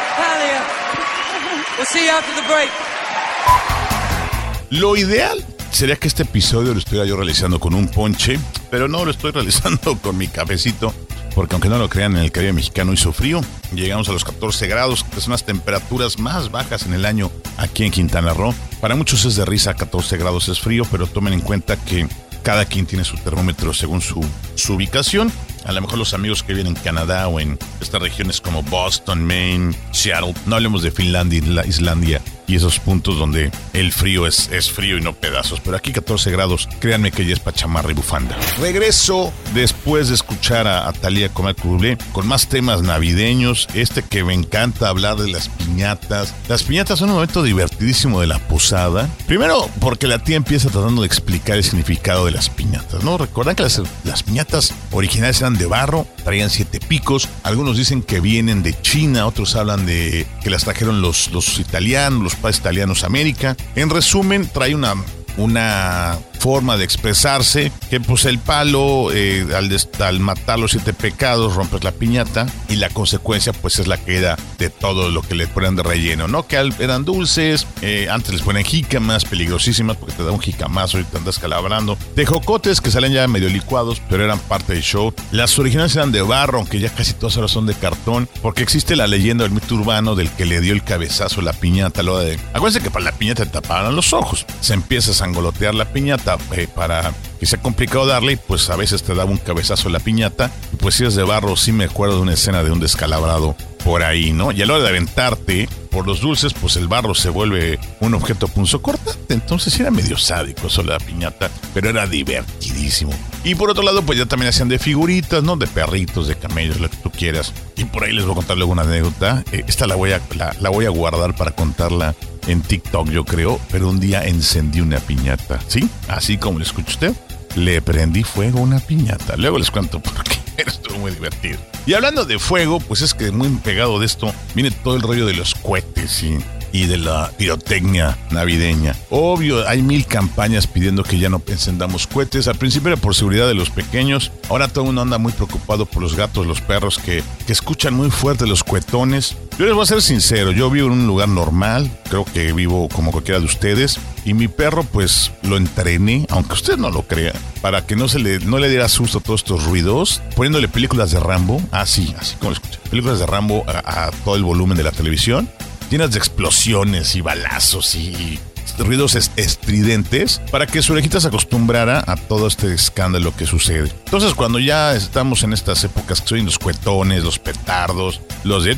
Lo 4.70 4.96
ideal 4.96 5.44
sería 5.72 5.96
que 5.96 6.06
este 6.06 6.22
episodio 6.22 6.72
lo 6.72 6.78
estuviera 6.78 7.04
yo 7.04 7.16
realizando 7.16 7.58
con 7.58 7.74
un 7.74 7.88
ponche, 7.88 8.38
pero 8.70 8.86
no 8.86 9.04
lo 9.04 9.10
estoy 9.10 9.30
realizando 9.32 9.98
con 9.98 10.16
mi 10.16 10.28
cafecito, 10.28 10.94
porque 11.34 11.56
aunque 11.56 11.68
no 11.68 11.78
lo 11.78 11.88
crean, 11.88 12.16
en 12.16 12.22
el 12.22 12.30
Caribe 12.30 12.52
mexicano 12.52 12.92
hizo 12.92 13.12
frío. 13.12 13.40
Llegamos 13.74 14.08
a 14.08 14.12
los 14.12 14.24
14 14.24 14.68
grados, 14.68 15.02
que 15.02 15.20
son 15.20 15.32
las 15.32 15.44
temperaturas 15.44 16.20
más 16.20 16.52
bajas 16.52 16.86
en 16.86 16.94
el 16.94 17.04
año 17.04 17.32
aquí 17.56 17.84
en 17.84 17.90
Quintana 17.90 18.32
Roo. 18.32 18.54
Para 18.80 18.94
muchos 18.94 19.24
es 19.24 19.34
de 19.34 19.44
risa, 19.44 19.74
14 19.74 20.16
grados 20.18 20.48
es 20.48 20.60
frío, 20.60 20.84
pero 20.88 21.08
tomen 21.08 21.32
en 21.32 21.40
cuenta 21.40 21.76
que 21.76 22.06
cada 22.44 22.64
quien 22.64 22.86
tiene 22.86 23.04
su 23.04 23.16
termómetro 23.16 23.74
según 23.74 24.00
su 24.00 24.24
ubicación. 24.72 25.32
A 25.64 25.72
lo 25.72 25.80
mejor 25.80 25.98
los 25.98 26.12
amigos 26.14 26.42
que 26.42 26.52
viven 26.54 26.66
en 26.68 26.74
Canadá 26.74 27.28
o 27.28 27.38
en 27.40 27.58
estas 27.80 28.02
regiones 28.02 28.40
como 28.40 28.62
Boston, 28.64 29.24
Maine, 29.24 29.74
Seattle, 29.92 30.34
no 30.46 30.56
hablemos 30.56 30.82
de 30.82 30.90
Finlandia, 30.90 31.38
Isla- 31.38 31.66
Islandia 31.66 32.20
y 32.52 32.56
esos 32.56 32.78
puntos 32.78 33.18
donde 33.18 33.50
el 33.72 33.92
frío 33.92 34.26
es, 34.26 34.50
es 34.52 34.70
frío 34.70 34.98
y 34.98 35.00
no 35.00 35.14
pedazos. 35.14 35.60
Pero 35.60 35.76
aquí 35.76 35.90
14 35.90 36.30
grados, 36.30 36.68
créanme 36.80 37.10
que 37.10 37.24
ya 37.24 37.32
es 37.32 37.40
pa' 37.40 37.52
chamarra 37.52 37.90
y 37.90 37.94
bufanda. 37.94 38.36
Regreso 38.60 39.32
después 39.54 40.08
de 40.08 40.14
escuchar 40.14 40.66
a, 40.66 40.86
a 40.86 40.92
Talía 40.92 41.30
Comal 41.30 41.56
Curublé 41.56 41.96
con 42.12 42.26
más 42.26 42.48
temas 42.48 42.82
navideños. 42.82 43.68
Este 43.72 44.02
que 44.02 44.22
me 44.22 44.34
encanta 44.34 44.88
hablar 44.88 45.16
de 45.16 45.30
las 45.30 45.48
piñatas. 45.48 46.34
Las 46.48 46.62
piñatas 46.64 46.98
son 46.98 47.08
un 47.08 47.14
momento 47.14 47.42
divertidísimo 47.42 48.20
de 48.20 48.26
la 48.26 48.38
posada. 48.38 49.08
Primero, 49.26 49.70
porque 49.80 50.06
la 50.06 50.18
tía 50.18 50.36
empieza 50.36 50.68
tratando 50.68 51.02
de 51.02 51.06
explicar 51.06 51.56
el 51.56 51.64
significado 51.64 52.26
de 52.26 52.32
las 52.32 52.50
piñatas, 52.50 53.02
¿no? 53.02 53.16
Recuerdan 53.16 53.56
que 53.56 53.62
las, 53.62 53.80
las 54.04 54.22
piñatas 54.22 54.74
originales 54.90 55.40
eran 55.40 55.56
de 55.56 55.64
barro, 55.64 56.06
traían 56.22 56.50
siete 56.50 56.80
picos. 56.80 57.30
Algunos 57.44 57.78
dicen 57.78 58.02
que 58.02 58.20
vienen 58.20 58.62
de 58.62 58.78
China, 58.82 59.26
otros 59.26 59.56
hablan 59.56 59.86
de 59.86 60.26
que 60.42 60.50
las 60.50 60.64
trajeron 60.64 61.00
los, 61.00 61.30
los 61.30 61.58
italianos, 61.58 62.22
los 62.22 62.41
italianos 62.50 63.04
América. 63.04 63.56
En 63.74 63.90
resumen, 63.90 64.48
trae 64.52 64.74
una 64.74 64.94
una 65.36 66.18
forma 66.42 66.76
de 66.76 66.82
expresarse 66.82 67.70
que 67.88 68.00
pues 68.00 68.24
el 68.24 68.40
palo 68.40 69.12
eh, 69.12 69.46
al, 69.54 70.18
matar 70.18 70.58
los 70.58 70.72
siete 70.72 70.92
pecados 70.92 71.54
rompes 71.54 71.84
la 71.84 71.92
piñata 71.92 72.46
y 72.68 72.76
la 72.76 72.88
consecuencia 72.90 73.52
pues 73.52 73.78
es 73.78 73.86
la 73.86 73.96
queda 73.96 74.36
de 74.58 74.68
todo 74.68 75.08
lo 75.10 75.22
que 75.22 75.36
le 75.36 75.46
ponen 75.46 75.76
de 75.76 75.84
relleno, 75.84 76.26
¿no? 76.26 76.48
Que 76.48 76.56
eran 76.80 77.04
dulces, 77.04 77.68
eh, 77.80 78.08
antes 78.10 78.32
les 78.32 78.42
ponen 78.42 78.64
jícamas 78.64 79.24
peligrosísimas 79.24 79.96
porque 79.96 80.16
te 80.16 80.24
da 80.24 80.32
un 80.32 80.40
jicamazo 80.40 80.98
y 80.98 81.04
te 81.04 81.16
andas 81.16 81.38
calabrando, 81.38 81.96
tejocotes 82.16 82.80
que 82.80 82.90
salen 82.90 83.12
ya 83.12 83.28
medio 83.28 83.48
licuados 83.48 84.02
pero 84.10 84.24
eran 84.24 84.40
parte 84.40 84.72
del 84.72 84.82
show, 84.82 85.14
las 85.30 85.56
originales 85.60 85.94
eran 85.94 86.10
de 86.10 86.22
barro 86.22 86.58
aunque 86.58 86.80
ya 86.80 86.92
casi 86.92 87.12
todas 87.12 87.36
ahora 87.36 87.46
son 87.46 87.66
de 87.66 87.74
cartón 87.74 88.28
porque 88.42 88.64
existe 88.64 88.96
la 88.96 89.06
leyenda 89.06 89.44
del 89.44 89.52
mito 89.52 89.76
urbano 89.76 90.16
del 90.16 90.28
que 90.32 90.44
le 90.44 90.60
dio 90.60 90.72
el 90.72 90.82
cabezazo 90.82 91.40
la 91.40 91.52
piñata, 91.52 92.02
lo 92.02 92.18
de... 92.18 92.36
Acuérdense 92.52 92.80
que 92.80 92.90
para 92.90 93.04
la 93.04 93.12
piñata 93.12 93.44
te 93.44 93.52
tapaban 93.52 93.94
los 93.94 94.12
ojos, 94.12 94.44
se 94.60 94.74
empieza 94.74 95.12
a 95.12 95.14
sangolotear 95.14 95.76
la 95.76 95.84
piñata 95.84 96.31
eh, 96.52 96.68
para 96.74 97.12
que 97.38 97.46
sea 97.46 97.60
complicado 97.60 98.06
darle, 98.06 98.36
pues 98.36 98.70
a 98.70 98.76
veces 98.76 99.02
te 99.02 99.14
daba 99.14 99.30
un 99.30 99.38
cabezazo 99.38 99.88
a 99.88 99.92
la 99.92 100.00
piñata. 100.00 100.50
Y 100.72 100.76
pues 100.76 100.94
si 100.94 101.04
es 101.04 101.14
de 101.14 101.22
barro, 101.22 101.56
sí 101.56 101.72
me 101.72 101.84
acuerdo 101.84 102.16
de 102.16 102.22
una 102.22 102.34
escena 102.34 102.62
de 102.62 102.70
un 102.70 102.80
descalabrado 102.80 103.56
por 103.84 104.02
ahí, 104.02 104.32
¿no? 104.32 104.52
Y 104.52 104.62
a 104.62 104.66
la 104.66 104.74
hora 104.74 104.84
de 104.84 104.88
aventarte 104.90 105.68
por 105.90 106.06
los 106.06 106.20
dulces, 106.20 106.54
pues 106.54 106.76
el 106.76 106.88
barro 106.88 107.14
se 107.14 107.30
vuelve 107.30 107.78
un 108.00 108.14
objeto 108.14 108.48
punzocortante. 108.48 109.34
Entonces 109.34 109.78
era 109.78 109.90
medio 109.90 110.16
sádico 110.16 110.68
eso 110.68 110.82
la 110.82 110.98
piñata, 110.98 111.50
pero 111.74 111.90
era 111.90 112.06
divertidísimo. 112.06 113.12
Y 113.44 113.54
por 113.54 113.70
otro 113.70 113.82
lado, 113.82 114.02
pues 114.02 114.18
ya 114.18 114.26
también 114.26 114.50
hacían 114.50 114.68
de 114.68 114.78
figuritas, 114.78 115.42
¿no? 115.42 115.56
De 115.56 115.66
perritos, 115.66 116.28
de 116.28 116.36
camellos, 116.36 116.80
lo 116.80 116.88
que 116.88 116.96
tú 116.96 117.10
quieras. 117.10 117.52
Y 117.76 117.84
por 117.84 118.04
ahí 118.04 118.12
les 118.12 118.24
voy 118.24 118.32
a 118.32 118.36
contar 118.36 118.56
luego 118.56 118.72
una 118.72 118.82
anécdota. 118.82 119.44
Eh, 119.52 119.64
esta 119.66 119.86
la 119.86 119.96
voy, 119.96 120.12
a, 120.12 120.20
la 120.60 120.70
voy 120.70 120.86
a 120.86 120.90
guardar 120.90 121.34
para 121.34 121.50
contarla 121.50 122.14
en 122.46 122.62
TikTok, 122.62 123.08
yo 123.10 123.24
creo. 123.24 123.60
Pero 123.70 123.88
un 123.88 124.00
día 124.00 124.24
encendí 124.24 124.80
una 124.80 124.98
piñata, 124.98 125.60
¿sí? 125.68 125.88
Así 126.08 126.38
como 126.38 126.58
lo 126.58 126.64
escucha 126.64 126.90
usted. 126.90 127.16
Le 127.56 127.82
prendí 127.82 128.24
fuego 128.24 128.60
a 128.60 128.62
una 128.62 128.80
piñata. 128.80 129.36
Luego 129.36 129.58
les 129.58 129.70
cuento 129.70 130.00
por 130.00 130.24
qué. 130.24 130.42
Estuvo 130.56 130.98
muy 130.98 131.12
divertido. 131.12 131.58
Y 131.86 131.94
hablando 131.94 132.24
de 132.24 132.38
fuego, 132.38 132.80
pues 132.80 133.02
es 133.02 133.14
que 133.14 133.30
muy 133.30 133.48
pegado 133.56 133.98
de 133.98 134.06
esto 134.06 134.32
viene 134.54 134.70
todo 134.70 134.96
el 134.96 135.02
rollo 135.02 135.26
de 135.26 135.34
los 135.34 135.54
cohetes 135.54 136.22
y, 136.22 136.38
de 136.86 136.96
la 136.96 137.30
pirotecnia 137.36 138.16
navideña. 138.30 138.96
Obvio, 139.10 139.68
hay 139.68 139.82
mil 139.82 140.06
campañas 140.06 140.66
pidiendo 140.66 141.02
que 141.02 141.18
ya 141.18 141.28
no 141.28 141.42
encendamos 141.46 142.06
cohetes. 142.06 142.48
Al 142.48 142.56
principio 142.56 142.88
era 142.88 143.00
por 143.00 143.14
seguridad 143.14 143.46
de 143.46 143.54
los 143.54 143.68
pequeños. 143.68 144.32
Ahora 144.48 144.68
todo 144.68 144.84
el 144.84 144.86
mundo 144.86 145.02
anda 145.02 145.18
muy 145.18 145.32
preocupado 145.32 145.84
por 145.84 146.02
los 146.02 146.16
gatos, 146.16 146.46
los 146.46 146.62
perros 146.62 146.98
que, 146.98 147.22
que 147.46 147.52
escuchan 147.52 147.92
muy 147.92 148.10
fuerte 148.10 148.46
los 148.46 148.64
cuetones. 148.64 149.36
Yo 149.58 149.66
les 149.66 149.74
voy 149.74 149.82
a 149.82 149.86
ser 149.86 150.02
sincero, 150.02 150.50
yo 150.50 150.70
vivo 150.70 150.86
en 150.86 150.94
un 150.94 151.06
lugar 151.06 151.28
normal, 151.28 151.90
creo 152.08 152.24
que 152.24 152.52
vivo 152.52 152.88
como 152.88 153.12
cualquiera 153.12 153.38
de 153.38 153.44
ustedes, 153.44 153.98
y 154.24 154.32
mi 154.32 154.48
perro 154.48 154.82
pues 154.82 155.30
lo 155.42 155.56
entrené, 155.56 156.26
aunque 156.30 156.54
usted 156.54 156.78
no 156.78 156.90
lo 156.90 157.02
crea, 157.02 157.34
para 157.60 157.86
que 157.86 157.94
no 157.94 158.08
se 158.08 158.18
le, 158.18 158.40
no 158.40 158.58
le 158.58 158.70
diera 158.70 158.88
susto 158.88 159.18
a 159.18 159.20
todos 159.20 159.40
estos 159.42 159.64
ruidos, 159.64 160.22
poniéndole 160.34 160.68
películas 160.68 161.10
de 161.10 161.20
Rambo, 161.20 161.62
así, 161.70 162.14
así 162.18 162.36
como 162.36 162.50
lo 162.50 162.54
escucha, 162.54 162.78
películas 162.90 163.18
de 163.18 163.26
Rambo 163.26 163.64
a 163.68 164.10
todo 164.24 164.36
el 164.36 164.42
volumen 164.42 164.76
de 164.76 164.84
la 164.84 164.92
televisión. 164.92 165.48
llenas 165.90 166.12
de 166.12 166.18
explosiones 166.18 167.14
y 167.14 167.20
balazos 167.20 167.94
y 167.94 168.40
ruidos 168.78 169.14
es- 169.14 169.30
estridentes 169.36 170.40
para 170.50 170.66
que 170.66 170.82
su 170.82 170.92
orejita 170.92 171.20
se 171.20 171.28
acostumbrara 171.28 172.02
a 172.06 172.16
todo 172.16 172.46
este 172.46 172.72
escándalo 172.74 173.34
que 173.36 173.46
sucede. 173.46 173.90
Entonces, 174.04 174.34
cuando 174.34 174.58
ya 174.58 174.94
estamos 174.94 175.42
en 175.42 175.52
estas 175.52 175.82
épocas 175.84 176.20
que 176.20 176.28
son 176.28 176.44
los 176.44 176.58
cuetones, 176.58 177.24
los 177.24 177.38
petardos, 177.38 178.20
los 178.44 178.64
de 178.64 178.76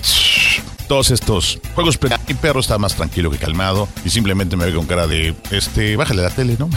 todos 0.88 1.10
estos 1.10 1.58
juegos, 1.74 1.98
mi 2.28 2.34
perro 2.34 2.60
está 2.60 2.76
más 2.78 2.94
tranquilo 2.94 3.30
que 3.30 3.38
calmado 3.38 3.88
y 4.04 4.10
simplemente 4.10 4.56
me 4.56 4.66
ve 4.66 4.74
con 4.74 4.86
cara 4.86 5.06
de, 5.06 5.34
este, 5.50 5.96
bájale 5.96 6.22
la 6.22 6.30
tele, 6.30 6.56
¿no? 6.58 6.68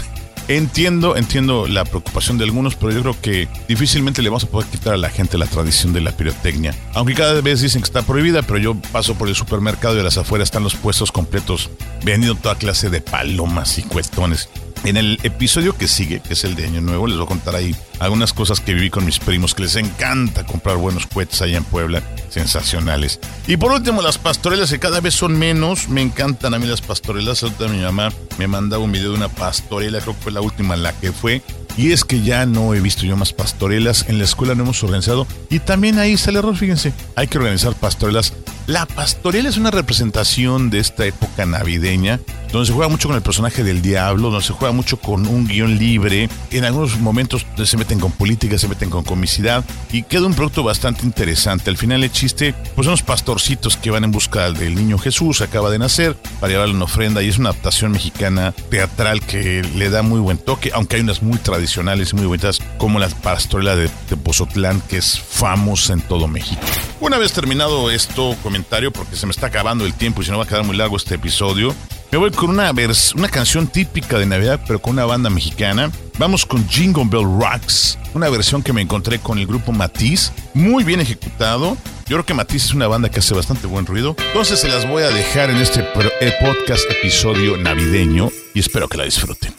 Entiendo, 0.47 1.17
entiendo 1.17 1.67
la 1.67 1.83
preocupación 1.83 2.37
de 2.37 2.45
algunos, 2.45 2.75
pero 2.75 2.91
yo 2.93 3.01
creo 3.01 3.21
que 3.21 3.49
difícilmente 3.67 4.21
le 4.21 4.29
vamos 4.29 4.45
a 4.45 4.47
poder 4.47 4.69
quitar 4.69 4.93
a 4.93 4.97
la 4.97 5.09
gente 5.09 5.37
la 5.37 5.45
tradición 5.45 5.91
de 5.91 5.99
la 5.99 6.13
pirotecnia. 6.13 6.73
Aunque 6.93 7.15
cada 7.15 7.41
vez 7.41 7.59
dicen 7.59 7.81
que 7.81 7.85
está 7.85 8.01
prohibida, 8.03 8.41
pero 8.43 8.57
yo 8.57 8.75
paso 8.75 9.15
por 9.15 9.27
el 9.27 9.35
supermercado 9.35 9.97
y 9.97 9.99
a 9.99 10.03
las 10.03 10.17
afueras 10.17 10.47
están 10.47 10.63
los 10.63 10.75
puestos 10.75 11.11
completos 11.11 11.69
vendiendo 12.03 12.39
toda 12.39 12.55
clase 12.55 12.89
de 12.89 13.01
palomas 13.01 13.77
y 13.77 13.83
cuetones. 13.83 14.49
En 14.83 14.95
el 14.95 15.19
episodio 15.23 15.77
que 15.77 15.87
sigue, 15.87 16.21
que 16.21 16.33
es 16.33 16.43
el 16.43 16.55
de 16.55 16.65
Año 16.65 16.81
Nuevo, 16.81 17.07
les 17.07 17.17
voy 17.17 17.25
a 17.25 17.29
contar 17.29 17.55
ahí 17.55 17.75
algunas 17.99 18.33
cosas 18.33 18.59
que 18.59 18.73
viví 18.73 18.89
con 18.89 19.05
mis 19.05 19.19
primos, 19.19 19.53
que 19.53 19.63
les 19.63 19.75
encanta 19.75 20.45
comprar 20.45 20.77
buenos 20.77 21.07
cohetes 21.07 21.41
allá 21.41 21.57
en 21.57 21.63
Puebla, 21.63 22.01
sensacionales. 22.29 23.19
Y 23.47 23.57
por 23.57 23.71
último, 23.71 24.01
las 24.01 24.17
pastorelas, 24.17 24.69
que 24.69 24.79
cada 24.79 25.01
vez 25.01 25.13
son 25.13 25.37
menos, 25.37 25.89
me 25.89 26.01
encantan 26.01 26.53
a 26.53 26.59
mí 26.59 26.67
las 26.67 26.81
pastorelas. 26.81 27.43
Ahorita 27.43 27.67
mi 27.67 27.81
mamá 27.81 28.13
me 28.37 28.47
mandaba 28.47 28.83
un 28.83 28.91
video 28.91 29.11
de 29.11 29.17
una 29.17 29.29
pastorela, 29.29 29.99
creo 29.99 30.15
que 30.15 30.23
fue 30.23 30.31
la 30.31 30.41
última 30.41 30.75
en 30.75 30.83
la 30.83 30.93
que 30.93 31.11
fue. 31.11 31.41
Y 31.75 31.91
es 31.91 32.03
que 32.03 32.21
ya 32.21 32.45
no 32.45 32.73
he 32.73 32.79
visto 32.79 33.05
yo 33.05 33.15
más 33.15 33.33
pastorelas, 33.33 34.05
en 34.07 34.17
la 34.17 34.23
escuela 34.23 34.55
no 34.55 34.63
hemos 34.63 34.83
organizado. 34.83 35.27
Y 35.49 35.59
también 35.59 35.99
ahí 35.99 36.13
está 36.13 36.31
el 36.31 36.37
error, 36.37 36.55
fíjense, 36.55 36.93
hay 37.15 37.27
que 37.27 37.37
organizar 37.37 37.75
pastorelas. 37.75 38.33
La 38.67 38.85
pastorela 38.85 39.47
es 39.47 39.55
una 39.55 39.71
representación 39.71 40.69
de 40.69 40.79
esta 40.79 41.05
época 41.05 41.45
navideña, 41.45 42.19
donde 42.51 42.67
se 42.67 42.73
juega 42.73 42.89
mucho 42.89 43.07
con 43.07 43.15
el 43.15 43.23
personaje 43.23 43.63
del 43.63 43.81
diablo, 43.81 44.29
donde 44.29 44.45
se 44.45 44.51
juega 44.51 44.73
mucho 44.73 44.97
con 44.97 45.25
un 45.25 45.47
guion 45.47 45.77
libre. 45.77 46.27
En 46.51 46.65
algunos 46.65 46.99
momentos 46.99 47.45
se 47.63 47.77
meten 47.77 47.97
con 47.97 48.11
política, 48.11 48.57
se 48.57 48.67
meten 48.67 48.89
con 48.89 49.05
comicidad 49.05 49.63
y 49.89 50.03
queda 50.03 50.25
un 50.25 50.33
producto 50.33 50.63
bastante 50.63 51.05
interesante. 51.05 51.69
Al 51.69 51.77
final 51.77 52.03
el 52.03 52.11
chiste, 52.11 52.53
pues 52.75 52.83
son 52.83 52.89
unos 52.91 53.03
pastorcitos 53.03 53.77
que 53.77 53.89
van 53.89 54.03
en 54.03 54.11
busca 54.11 54.51
del 54.51 54.75
niño 54.75 54.97
Jesús, 54.97 55.39
acaba 55.39 55.69
de 55.69 55.79
nacer, 55.79 56.17
para 56.41 56.51
llevarle 56.51 56.75
una 56.75 56.85
ofrenda 56.85 57.23
y 57.23 57.29
es 57.29 57.37
una 57.37 57.51
adaptación 57.51 57.93
mexicana 57.93 58.53
teatral 58.69 59.21
que 59.21 59.61
le 59.75 59.89
da 59.89 60.01
muy 60.01 60.19
buen 60.19 60.39
toque, 60.39 60.71
aunque 60.73 60.97
hay 60.97 61.03
unas 61.03 61.23
muy 61.23 61.37
tradicionales 61.37 62.11
y 62.11 62.17
muy 62.17 62.25
bonitas, 62.25 62.59
como 62.77 62.99
la 62.99 63.07
pastorela 63.07 63.77
de 63.77 63.87
Tepozotlán, 64.09 64.81
que 64.81 64.97
es 64.97 65.17
famosa 65.17 65.93
en 65.93 66.01
todo 66.01 66.27
México. 66.27 66.61
Una 66.99 67.17
vez 67.17 67.31
terminado 67.31 67.91
esto, 67.91 68.35
porque 68.63 69.15
se 69.15 69.25
me 69.25 69.31
está 69.31 69.47
acabando 69.47 69.85
el 69.85 69.93
tiempo 69.93 70.21
y 70.21 70.25
si 70.25 70.31
no 70.31 70.37
va 70.37 70.43
a 70.43 70.47
quedar 70.47 70.63
muy 70.63 70.75
largo 70.75 70.97
este 70.97 71.15
episodio, 71.15 71.73
me 72.11 72.17
voy 72.17 72.31
con 72.31 72.49
una, 72.49 72.71
vers 72.71 73.13
una 73.13 73.29
canción 73.29 73.67
típica 73.67 74.17
de 74.17 74.25
Navidad, 74.25 74.61
pero 74.65 74.79
con 74.79 74.93
una 74.93 75.05
banda 75.05 75.29
mexicana. 75.29 75.91
Vamos 76.17 76.45
con 76.45 76.67
Jingle 76.67 77.05
Bell 77.05 77.23
Rocks, 77.23 77.99
una 78.13 78.29
versión 78.29 78.63
que 78.63 78.73
me 78.73 78.81
encontré 78.81 79.19
con 79.19 79.37
el 79.37 79.45
grupo 79.45 79.71
Matiz, 79.71 80.31
muy 80.53 80.83
bien 80.83 80.99
ejecutado. 81.01 81.77
Yo 82.07 82.15
creo 82.15 82.25
que 82.25 82.33
Matiz 82.33 82.65
es 82.65 82.73
una 82.73 82.87
banda 82.87 83.09
que 83.09 83.19
hace 83.19 83.33
bastante 83.35 83.67
buen 83.67 83.85
ruido. 83.85 84.15
Entonces 84.27 84.59
se 84.59 84.69
las 84.69 84.87
voy 84.87 85.03
a 85.03 85.09
dejar 85.09 85.49
en 85.49 85.57
este 85.57 85.81
eh, 86.21 86.33
podcast 86.41 86.89
episodio 86.89 87.57
navideño 87.57 88.29
y 88.53 88.59
espero 88.59 88.87
que 88.87 88.97
la 88.97 89.03
disfruten. 89.03 89.53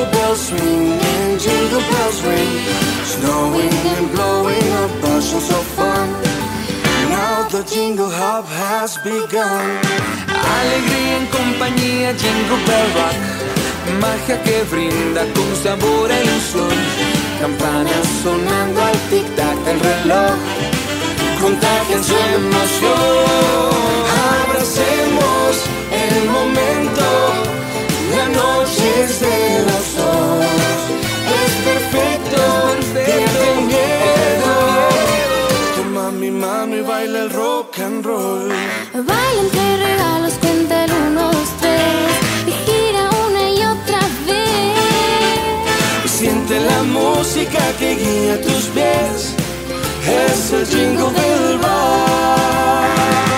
Jingle 0.00 0.18
bells 0.18 0.46
swing 0.48 0.92
and 0.92 1.38
jingle 1.38 1.80
bells 1.92 2.22
ring. 2.22 2.52
Snowing 3.04 3.74
and 3.92 4.10
blowing 4.12 4.68
up 4.80 4.90
bushels 5.02 5.50
of 5.50 5.64
fun. 5.76 6.08
Now 7.10 7.46
the 7.50 7.62
jingle 7.64 8.08
hop 8.08 8.46
has 8.46 8.96
begun. 9.04 9.68
Alegría 10.56 11.16
en 11.20 11.26
compañía, 11.26 12.14
jingle 12.16 12.60
bell 12.66 12.88
rock. 12.96 13.18
Magia 14.00 14.42
que 14.42 14.62
brinda 14.72 15.26
con 15.34 15.54
sabor 15.62 16.10
e 16.10 16.24
ilusión. 16.24 16.76
Campanas 17.38 18.06
sonando 18.22 18.80
al 18.80 18.96
tic-tac 19.10 19.56
del 19.66 19.80
reloj. 19.80 20.32
Contagian 21.42 22.02
su 22.02 22.16
emoción. 22.38 23.68
Abracemos 24.40 25.52
el 25.92 26.30
momento. 26.30 27.49
La 28.20 28.28
noche 28.28 28.86
es 29.04 29.20
de 29.20 29.64
los 29.68 29.86
dos. 29.96 30.44
Es 31.42 31.52
perfecto, 31.70 32.40
el 33.16 33.56
miedo. 33.72 34.54
Toma 35.76 36.06
mi 36.10 36.30
mano 36.30 36.76
y 36.76 36.82
baila 36.82 37.18
el 37.20 37.30
rock 37.30 37.78
and 37.78 38.04
roll. 38.04 38.48
Baila 38.92 39.40
entre 39.40 39.76
regalos, 39.88 40.34
cuenta 40.34 40.84
el 40.84 40.92
uno, 41.06 41.32
dos, 41.32 41.48
tres 41.62 42.10
y 42.46 42.52
gira 42.64 43.02
una 43.26 43.42
y 43.58 43.58
otra 43.74 44.00
vez. 44.26 46.10
Siente 46.18 46.60
la 46.60 46.82
música 46.82 47.62
que 47.78 47.94
guía 47.94 48.38
tus 48.42 48.64
pies. 48.74 49.34
Es 50.06 50.52
el 50.52 50.66
jingle 50.66 51.10
bell 51.16 51.58
rock. 51.62 53.29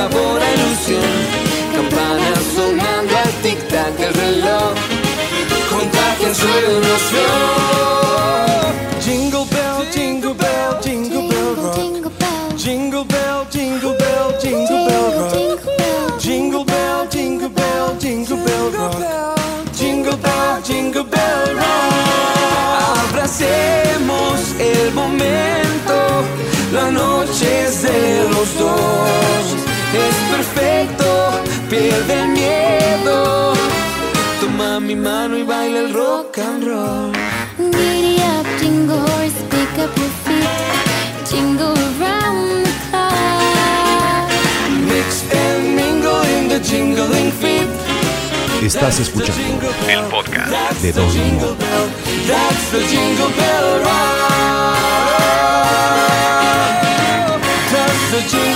Sabor 0.00 0.40
ilusión. 0.54 1.12
Campanas 1.74 2.42
sonando 2.54 3.14
al 3.24 3.32
tic-tac 3.42 3.92
del 3.98 4.14
reloj. 4.14 4.74
Contagian 5.70 6.34
su 6.34 6.48
emoción. 6.48 7.79
Perfecto, 31.80 32.06
pierde 32.06 32.20
el 32.20 32.28
miedo. 32.28 33.52
Toma 34.40 34.80
mi 34.80 34.94
mano 34.94 35.36
y 35.36 35.42
baila 35.42 35.80
el 35.80 35.92
rock 35.92 36.38
and 36.38 36.64
roll. 36.64 37.12
Giddy 37.58 38.16
up, 38.18 38.46
jingle 38.60 38.98
horse, 38.98 39.42
pick 39.50 39.78
up 39.78 39.96
your 39.96 40.10
feet. 40.24 40.48
Jingle 41.30 41.74
around 41.74 42.64
the 42.64 42.70
clock. 42.90 44.30
Mix 44.88 45.24
and 45.32 45.76
mingle 45.76 46.22
in 46.38 46.48
the 46.48 46.60
jingling 46.60 47.32
feet. 47.32 47.68
Estás 48.62 49.00
escuchando 49.00 49.68
El 49.88 50.04
podcast 50.10 50.82
de 50.82 50.92
Don 50.92 51.08
Limón. 51.08 51.56
That's 52.26 52.70
the 52.70 52.80
jingle 52.88 53.30
bell 53.30 53.80
rock. 53.80 54.76
That's 57.72 58.10
the 58.10 58.20
jingle 58.28 58.49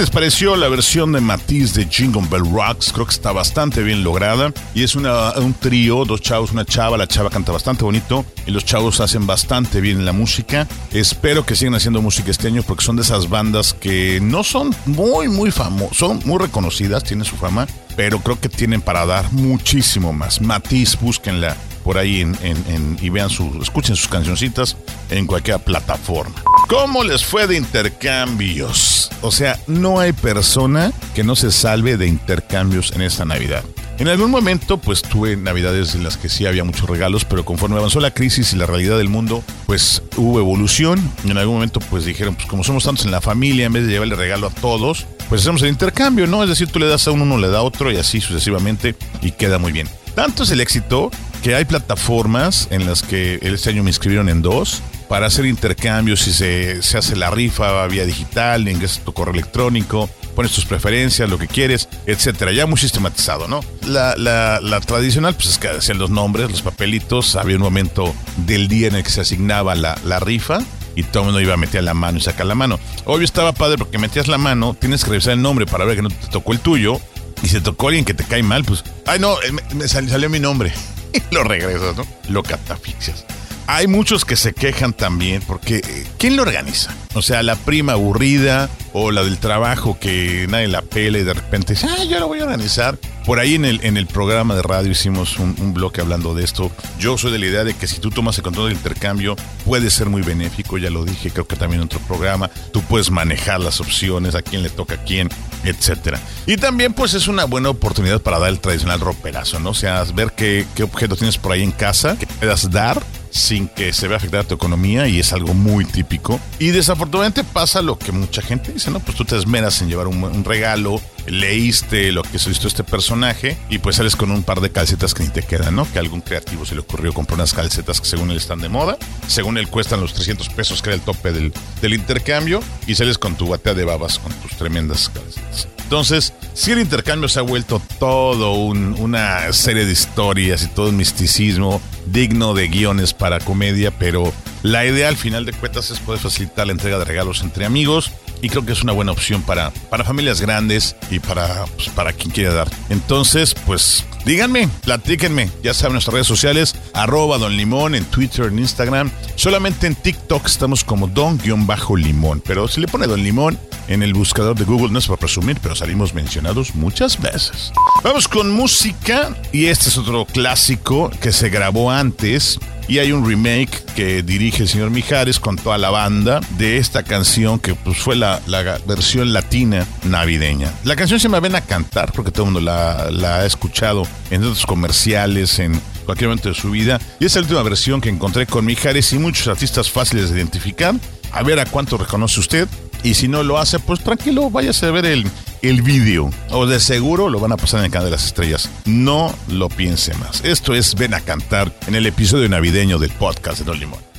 les 0.00 0.08
pareció 0.08 0.56
la 0.56 0.68
versión 0.68 1.12
de 1.12 1.20
Matiz 1.20 1.74
de 1.74 1.84
Jingle 1.84 2.26
Bell 2.30 2.50
Rocks? 2.50 2.90
Creo 2.90 3.04
que 3.04 3.12
está 3.12 3.32
bastante 3.32 3.82
bien 3.82 4.02
lograda. 4.02 4.50
Y 4.74 4.82
es 4.82 4.94
una, 4.94 5.32
un 5.32 5.52
trío, 5.52 6.06
dos 6.06 6.22
chavos, 6.22 6.52
una 6.52 6.64
chava. 6.64 6.96
La 6.96 7.06
chava 7.06 7.28
canta 7.28 7.52
bastante 7.52 7.84
bonito 7.84 8.24
y 8.46 8.50
los 8.50 8.64
chavos 8.64 9.00
hacen 9.00 9.26
bastante 9.26 9.82
bien 9.82 10.06
la 10.06 10.14
música. 10.14 10.66
Espero 10.92 11.44
que 11.44 11.54
sigan 11.54 11.74
haciendo 11.74 12.00
música 12.00 12.30
este 12.30 12.46
año 12.46 12.62
porque 12.62 12.82
son 12.82 12.96
de 12.96 13.02
esas 13.02 13.28
bandas 13.28 13.74
que 13.74 14.20
no 14.22 14.42
son 14.42 14.74
muy, 14.86 15.28
muy 15.28 15.50
famosas. 15.50 15.98
Son 15.98 16.22
muy 16.24 16.38
reconocidas, 16.38 17.04
tienen 17.04 17.26
su 17.26 17.36
fama, 17.36 17.66
pero 17.94 18.20
creo 18.20 18.40
que 18.40 18.48
tienen 18.48 18.80
para 18.80 19.04
dar 19.04 19.30
muchísimo 19.32 20.14
más. 20.14 20.40
Matiz, 20.40 20.98
búsquenla 20.98 21.58
por 21.90 21.98
ahí 21.98 22.20
en, 22.20 22.98
y 23.02 23.08
vean 23.08 23.30
sus, 23.30 23.52
escuchen 23.60 23.96
sus 23.96 24.06
cancioncitas 24.06 24.76
en 25.10 25.26
cualquier 25.26 25.58
plataforma. 25.58 26.36
¿Cómo 26.68 27.02
les 27.02 27.24
fue 27.24 27.48
de 27.48 27.56
intercambios? 27.56 29.10
O 29.22 29.32
sea, 29.32 29.58
no 29.66 29.98
hay 29.98 30.12
persona 30.12 30.92
que 31.16 31.24
no 31.24 31.34
se 31.34 31.50
salve 31.50 31.96
de 31.96 32.06
intercambios 32.06 32.92
en 32.92 33.02
esta 33.02 33.24
Navidad. 33.24 33.64
En 33.98 34.06
algún 34.06 34.30
momento, 34.30 34.78
pues 34.78 35.02
tuve 35.02 35.36
navidades 35.36 35.96
en 35.96 36.04
las 36.04 36.16
que 36.16 36.28
sí 36.28 36.46
había 36.46 36.62
muchos 36.62 36.88
regalos, 36.88 37.24
pero 37.24 37.44
conforme 37.44 37.76
avanzó 37.76 37.98
la 37.98 38.14
crisis 38.14 38.52
y 38.52 38.56
la 38.56 38.66
realidad 38.66 38.96
del 38.96 39.08
mundo, 39.08 39.42
pues 39.66 40.00
hubo 40.16 40.38
evolución. 40.38 41.02
En 41.24 41.38
algún 41.38 41.56
momento, 41.56 41.80
pues 41.80 42.04
dijeron, 42.04 42.36
pues 42.36 42.46
como 42.46 42.62
somos 42.62 42.84
tantos 42.84 43.04
en 43.04 43.10
la 43.10 43.20
familia, 43.20 43.66
en 43.66 43.72
vez 43.72 43.84
de 43.84 43.90
llevarle 43.90 44.14
regalo 44.14 44.46
a 44.46 44.50
todos, 44.50 45.08
pues 45.28 45.40
hacemos 45.40 45.60
el 45.62 45.70
intercambio, 45.70 46.28
¿no? 46.28 46.44
Es 46.44 46.50
decir, 46.50 46.68
tú 46.68 46.78
le 46.78 46.86
das 46.86 47.08
a 47.08 47.10
uno, 47.10 47.24
uno 47.24 47.36
le 47.36 47.48
da 47.48 47.58
a 47.58 47.62
otro 47.62 47.90
y 47.90 47.96
así 47.96 48.20
sucesivamente 48.20 48.94
y 49.22 49.32
queda 49.32 49.58
muy 49.58 49.72
bien. 49.72 49.88
Tanto 50.14 50.44
es 50.44 50.50
el 50.52 50.60
éxito 50.60 51.10
que 51.40 51.54
hay 51.54 51.64
plataformas 51.64 52.68
en 52.70 52.86
las 52.86 53.02
que 53.02 53.38
este 53.42 53.70
año 53.70 53.82
me 53.82 53.90
inscribieron 53.90 54.28
en 54.28 54.42
dos 54.42 54.82
para 55.08 55.26
hacer 55.26 55.46
intercambios 55.46 56.26
y 56.28 56.32
se, 56.32 56.82
se 56.82 56.98
hace 56.98 57.16
la 57.16 57.30
rifa 57.30 57.86
vía 57.88 58.04
digital, 58.06 58.68
ingresas 58.68 59.00
tu 59.04 59.12
correo 59.12 59.34
electrónico, 59.34 60.08
pones 60.36 60.52
tus 60.52 60.64
preferencias, 60.66 61.28
lo 61.28 61.36
que 61.38 61.48
quieres, 61.48 61.88
etcétera. 62.06 62.52
Ya 62.52 62.66
muy 62.66 62.78
sistematizado, 62.78 63.48
¿no? 63.48 63.60
La, 63.86 64.14
la- 64.16 64.80
tradicional, 64.80 65.34
pues 65.34 65.48
es 65.48 65.58
que 65.58 65.68
hacían 65.68 65.98
los 65.98 66.10
nombres, 66.10 66.50
los 66.50 66.62
papelitos, 66.62 67.34
había 67.36 67.56
un 67.56 67.62
momento 67.62 68.14
del 68.46 68.68
día 68.68 68.86
en 68.88 68.94
el 68.94 69.02
que 69.02 69.10
se 69.10 69.20
asignaba 69.20 69.74
la, 69.74 69.98
la 70.04 70.20
rifa 70.20 70.60
y 70.94 71.02
todo 71.02 71.22
el 71.22 71.26
mundo 71.26 71.40
iba 71.40 71.54
a 71.54 71.56
meter 71.56 71.82
la 71.82 71.94
mano 71.94 72.18
y 72.18 72.20
sacar 72.20 72.46
la 72.46 72.54
mano. 72.54 72.78
Obvio 73.04 73.24
estaba 73.24 73.52
padre 73.52 73.78
porque 73.78 73.98
metías 73.98 74.28
la 74.28 74.38
mano, 74.38 74.74
tienes 74.78 75.02
que 75.04 75.10
revisar 75.10 75.32
el 75.32 75.42
nombre 75.42 75.66
para 75.66 75.84
ver 75.84 75.96
que 75.96 76.02
no 76.02 76.10
te 76.10 76.26
tocó 76.28 76.52
el 76.52 76.60
tuyo. 76.60 77.00
Y 77.42 77.48
si 77.48 77.54
te 77.54 77.60
tocó 77.62 77.88
alguien 77.88 78.04
que 78.04 78.12
te 78.14 78.22
cae 78.24 78.42
mal, 78.42 78.64
pues, 78.64 78.84
ay 79.06 79.18
no, 79.18 79.40
eh, 79.42 79.50
me, 79.50 79.62
me 79.74 79.88
sal- 79.88 80.08
salió 80.10 80.28
mi 80.30 80.38
nombre. 80.40 80.72
Lo 81.30 81.44
regresas, 81.44 81.96
¿no? 81.96 82.06
Lo 82.28 82.42
catafixias. 82.42 83.24
Hay 83.72 83.86
muchos 83.86 84.24
que 84.24 84.34
se 84.34 84.52
quejan 84.52 84.92
también 84.92 85.42
porque 85.46 85.76
eh, 85.76 86.06
¿quién 86.18 86.34
lo 86.34 86.42
organiza? 86.42 86.92
O 87.14 87.22
sea, 87.22 87.44
la 87.44 87.54
prima 87.54 87.92
aburrida 87.92 88.68
o 88.92 89.12
la 89.12 89.22
del 89.22 89.38
trabajo 89.38 89.96
que 90.00 90.46
nadie 90.50 90.66
la 90.66 90.82
pela 90.82 91.18
y 91.18 91.22
de 91.22 91.34
repente 91.34 91.74
dice, 91.74 91.86
ah, 91.88 92.02
yo 92.02 92.18
lo 92.18 92.26
voy 92.26 92.40
a 92.40 92.44
organizar. 92.44 92.98
Por 93.24 93.38
ahí 93.38 93.54
en 93.54 93.64
el, 93.64 93.78
en 93.84 93.96
el 93.96 94.08
programa 94.08 94.56
de 94.56 94.62
radio 94.62 94.90
hicimos 94.90 95.38
un, 95.38 95.54
un 95.60 95.72
bloque 95.72 96.00
hablando 96.00 96.34
de 96.34 96.42
esto. 96.42 96.72
Yo 96.98 97.16
soy 97.16 97.30
de 97.30 97.38
la 97.38 97.46
idea 97.46 97.62
de 97.62 97.74
que 97.74 97.86
si 97.86 98.00
tú 98.00 98.10
tomas 98.10 98.36
el 98.38 98.42
control 98.42 98.70
del 98.70 98.76
intercambio 98.76 99.36
puede 99.64 99.90
ser 99.90 100.08
muy 100.08 100.22
benéfico, 100.22 100.76
ya 100.76 100.90
lo 100.90 101.04
dije, 101.04 101.30
creo 101.30 101.46
que 101.46 101.54
también 101.54 101.82
en 101.82 101.86
otro 101.86 102.00
programa. 102.00 102.50
Tú 102.72 102.82
puedes 102.82 103.12
manejar 103.12 103.60
las 103.60 103.80
opciones, 103.80 104.34
a 104.34 104.42
quién 104.42 104.64
le 104.64 104.70
toca 104.70 104.96
a 104.96 105.04
quién, 105.04 105.28
etcétera. 105.64 106.20
Y 106.46 106.56
también 106.56 106.92
pues 106.92 107.14
es 107.14 107.28
una 107.28 107.44
buena 107.44 107.70
oportunidad 107.70 108.20
para 108.20 108.38
dar 108.38 108.50
el 108.50 108.60
tradicional 108.60 109.00
roperazo, 109.00 109.58
¿no? 109.58 109.70
O 109.70 109.74
sea, 109.74 110.04
ver 110.14 110.32
qué, 110.32 110.66
qué 110.74 110.82
objeto 110.82 111.16
tienes 111.16 111.38
por 111.38 111.52
ahí 111.52 111.62
en 111.62 111.72
casa 111.72 112.16
que 112.18 112.26
puedas 112.26 112.70
dar 112.70 113.02
sin 113.30 113.68
que 113.68 113.92
se 113.92 114.08
vea 114.08 114.16
afectada 114.16 114.44
tu 114.44 114.54
economía 114.54 115.06
y 115.06 115.20
es 115.20 115.32
algo 115.32 115.54
muy 115.54 115.84
típico. 115.84 116.40
Y 116.58 116.70
desafortunadamente 116.70 117.44
pasa 117.44 117.80
lo 117.82 117.98
que 117.98 118.12
mucha 118.12 118.42
gente 118.42 118.72
dice, 118.72 118.90
¿no? 118.90 119.00
Pues 119.00 119.16
tú 119.16 119.24
te 119.24 119.36
esmeras 119.36 119.80
en 119.82 119.88
llevar 119.88 120.08
un, 120.08 120.22
un 120.22 120.44
regalo, 120.44 121.00
leíste 121.26 122.12
lo 122.12 122.22
que 122.22 122.38
solicitó 122.38 122.68
este 122.68 122.84
personaje 122.84 123.56
y 123.68 123.78
pues 123.78 123.96
sales 123.96 124.16
con 124.16 124.30
un 124.30 124.42
par 124.42 124.60
de 124.60 124.70
calcetas 124.70 125.14
que 125.14 125.22
ni 125.22 125.28
te 125.30 125.42
quedan, 125.42 125.76
¿no? 125.76 125.90
Que 125.90 125.98
a 125.98 126.02
algún 126.02 126.20
creativo 126.20 126.64
se 126.66 126.74
le 126.74 126.80
ocurrió 126.80 127.12
comprar 127.12 127.36
unas 127.36 127.52
calcetas 127.52 128.00
que 128.00 128.06
según 128.06 128.30
él 128.30 128.36
están 128.36 128.60
de 128.60 128.68
moda, 128.68 128.96
según 129.26 129.58
él 129.58 129.68
cuestan 129.68 130.00
los 130.00 130.12
300 130.14 130.48
pesos 130.50 130.82
que 130.82 130.90
era 130.90 130.96
el 130.96 131.02
tope 131.02 131.32
del, 131.32 131.52
del 131.80 131.94
intercambio 131.94 132.62
y 132.86 132.94
sales 132.94 133.18
con 133.18 133.34
tu 133.36 133.48
batea 133.48 133.74
de 133.74 133.84
babas 133.84 134.18
con 134.18 134.32
tus 134.34 134.52
tremendas 134.56 135.08
calcetas. 135.08 135.68
Entonces, 135.82 136.32
si 136.54 136.70
el 136.70 136.78
intercambio 136.78 137.28
se 137.28 137.40
ha 137.40 137.42
vuelto 137.42 137.82
todo 137.98 138.52
un- 138.52 138.94
una 139.00 139.52
serie 139.52 139.84
de 139.84 139.92
historias 139.92 140.62
y 140.62 140.68
todo 140.68 140.90
un 140.90 140.96
misticismo 140.96 141.80
digno 142.06 142.54
de 142.54 142.68
guiones 142.68 143.12
para 143.12 143.40
comedia, 143.40 143.90
pero 143.90 144.32
la 144.62 144.86
idea 144.86 145.08
al 145.08 145.16
final 145.16 145.44
de 145.46 145.52
cuentas 145.52 145.90
es 145.90 145.98
poder 145.98 146.20
facilitar 146.20 146.66
la 146.66 146.72
entrega 146.72 146.98
de 146.98 147.04
regalos 147.04 147.40
entre 147.42 147.64
amigos 147.64 148.12
y 148.42 148.48
creo 148.48 148.64
que 148.64 148.72
es 148.72 148.82
una 148.82 148.92
buena 148.92 149.12
opción 149.12 149.42
para, 149.42 149.70
para 149.90 150.04
familias 150.04 150.40
grandes 150.40 150.96
y 151.10 151.18
para, 151.18 151.64
pues, 151.76 151.88
para 151.90 152.12
quien 152.12 152.30
quiera 152.30 152.52
dar. 152.52 152.68
Entonces, 152.88 153.54
pues 153.66 154.04
díganme, 154.24 154.68
platíquenme, 154.82 155.50
ya 155.62 155.74
saben 155.74 155.94
nuestras 155.94 156.14
redes 156.14 156.26
sociales, 156.26 156.76
arroba 156.92 157.38
Don 157.38 157.56
Limón 157.56 157.94
en 157.94 158.04
Twitter, 158.04 158.46
en 158.46 158.58
Instagram, 158.58 159.10
solamente 159.36 159.86
en 159.86 159.94
TikTok 159.94 160.46
estamos 160.46 160.84
como 160.84 161.06
Don-Limón, 161.06 162.42
pero 162.46 162.68
si 162.68 162.80
le 162.80 162.88
pone 162.88 163.06
Don 163.06 163.22
Limón 163.22 163.58
en 163.88 164.02
el 164.02 164.14
buscador 164.14 164.56
de 164.56 164.64
Google, 164.64 164.90
no 164.90 164.98
es 164.98 165.06
para 165.06 165.18
presumir, 165.18 165.58
pero 165.60 165.74
salimos 165.74 166.14
mencionados 166.14 166.74
muchas 166.74 167.20
veces. 167.20 167.72
Vamos 168.04 168.28
con 168.28 168.50
música. 168.52 169.34
Y 169.52 169.66
este 169.66 169.88
es 169.88 169.98
otro 169.98 170.24
clásico 170.26 171.10
que 171.20 171.32
se 171.32 171.48
grabó 171.48 171.90
antes 171.90 172.60
y 172.90 172.98
hay 172.98 173.12
un 173.12 173.24
remake 173.24 173.84
que 173.94 174.20
dirige 174.24 174.64
el 174.64 174.68
señor 174.68 174.90
Mijares 174.90 175.38
con 175.38 175.54
toda 175.54 175.78
la 175.78 175.90
banda 175.90 176.40
de 176.58 176.76
esta 176.76 177.04
canción 177.04 177.60
que 177.60 177.76
pues, 177.76 177.98
fue 177.98 178.16
la, 178.16 178.40
versión 178.84 179.32
latina 179.32 179.86
navideña. 180.02 180.72
La 180.82 180.96
canción 180.96 181.20
se 181.20 181.28
llama 181.28 181.38
Ven 181.38 181.54
a 181.54 181.60
cantar, 181.60 182.10
creo 182.10 182.24
que 182.24 182.32
todo 182.32 182.46
el 182.46 182.52
mundo 182.52 182.60
la, 182.60 183.08
la 183.12 183.36
ha 183.36 183.46
escuchado 183.46 184.02
en 184.32 184.42
otros 184.42 184.66
comerciales, 184.66 185.60
en 185.60 185.80
cualquier 186.04 186.30
momento 186.30 186.48
de 186.48 186.56
su 186.56 186.72
vida. 186.72 187.00
Y 187.20 187.26
es 187.26 187.34
la 187.36 187.42
última 187.42 187.62
versión 187.62 188.00
que 188.00 188.08
encontré 188.08 188.46
con 188.46 188.66
Mijares 188.66 189.12
y 189.12 189.20
muchos 189.20 189.46
artistas 189.46 189.88
fáciles 189.88 190.30
de 190.30 190.38
identificar. 190.38 190.96
A 191.30 191.44
ver 191.44 191.60
a 191.60 191.66
cuánto 191.66 191.96
reconoce 191.96 192.40
usted. 192.40 192.66
Y 193.04 193.14
si 193.14 193.28
no 193.28 193.44
lo 193.44 193.58
hace, 193.58 193.78
pues 193.78 194.00
tranquilo, 194.00 194.50
váyase 194.50 194.86
a 194.86 194.90
ver 194.90 195.06
el, 195.06 195.24
el 195.62 195.82
vídeo. 195.82 196.30
O 196.50 196.66
de 196.66 196.80
seguro 196.80 197.28
lo 197.28 197.40
van 197.40 197.52
a 197.52 197.56
pasar 197.56 197.80
en 197.80 197.86
el 197.86 197.92
canal 197.92 198.06
de 198.06 198.12
las 198.12 198.26
estrellas. 198.26 198.70
No 198.86 199.34
lo 199.48 199.68
piense 199.68 200.14
más. 200.14 200.44
Esto 200.44 200.74
es 200.74 200.94
Ven 200.94 201.14
a 201.14 201.20
cantar 201.20 201.72
en 201.86 201.94
el 201.94 202.06
episodio 202.06 202.48
navideño 202.48 202.98
del 202.98 203.10
podcast 203.10 203.58
de 203.60 203.64
Don 203.64 203.78
Limón. 203.78 204.09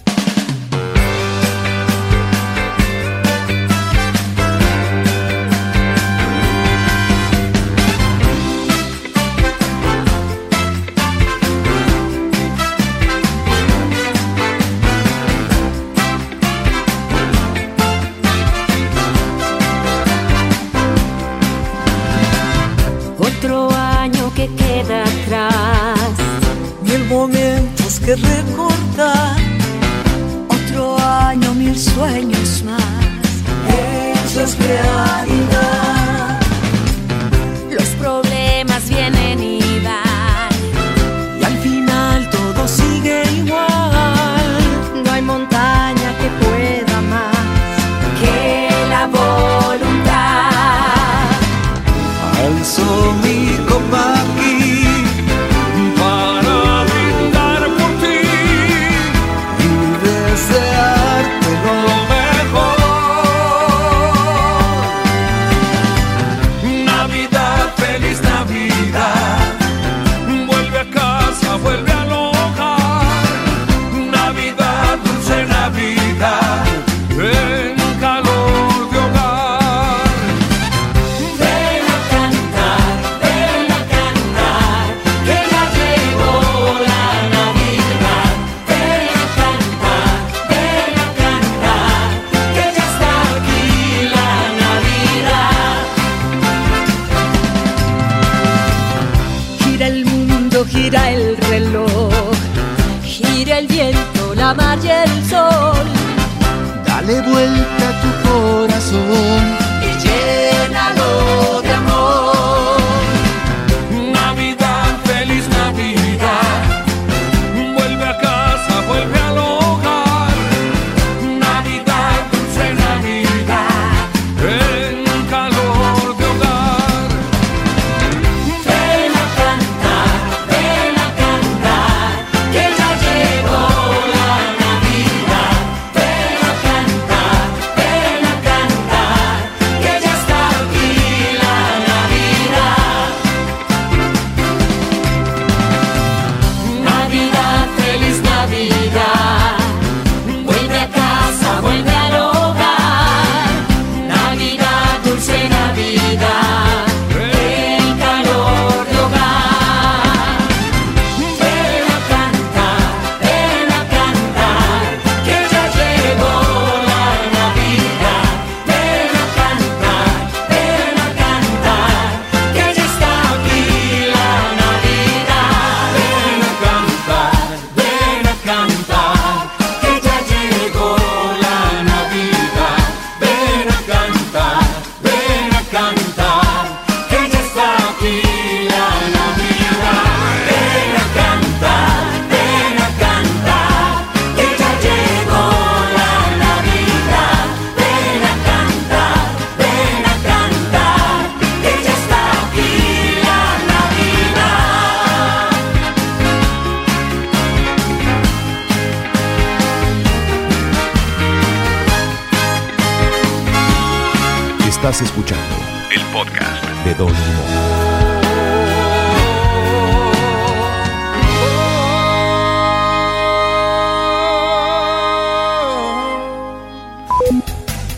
Estás 214.92 215.08
escuchando 215.08 215.56
El 215.90 216.02
podcast. 216.08 216.66
de 216.84 216.94
Don 216.96 217.08
Limón. 217.08 217.46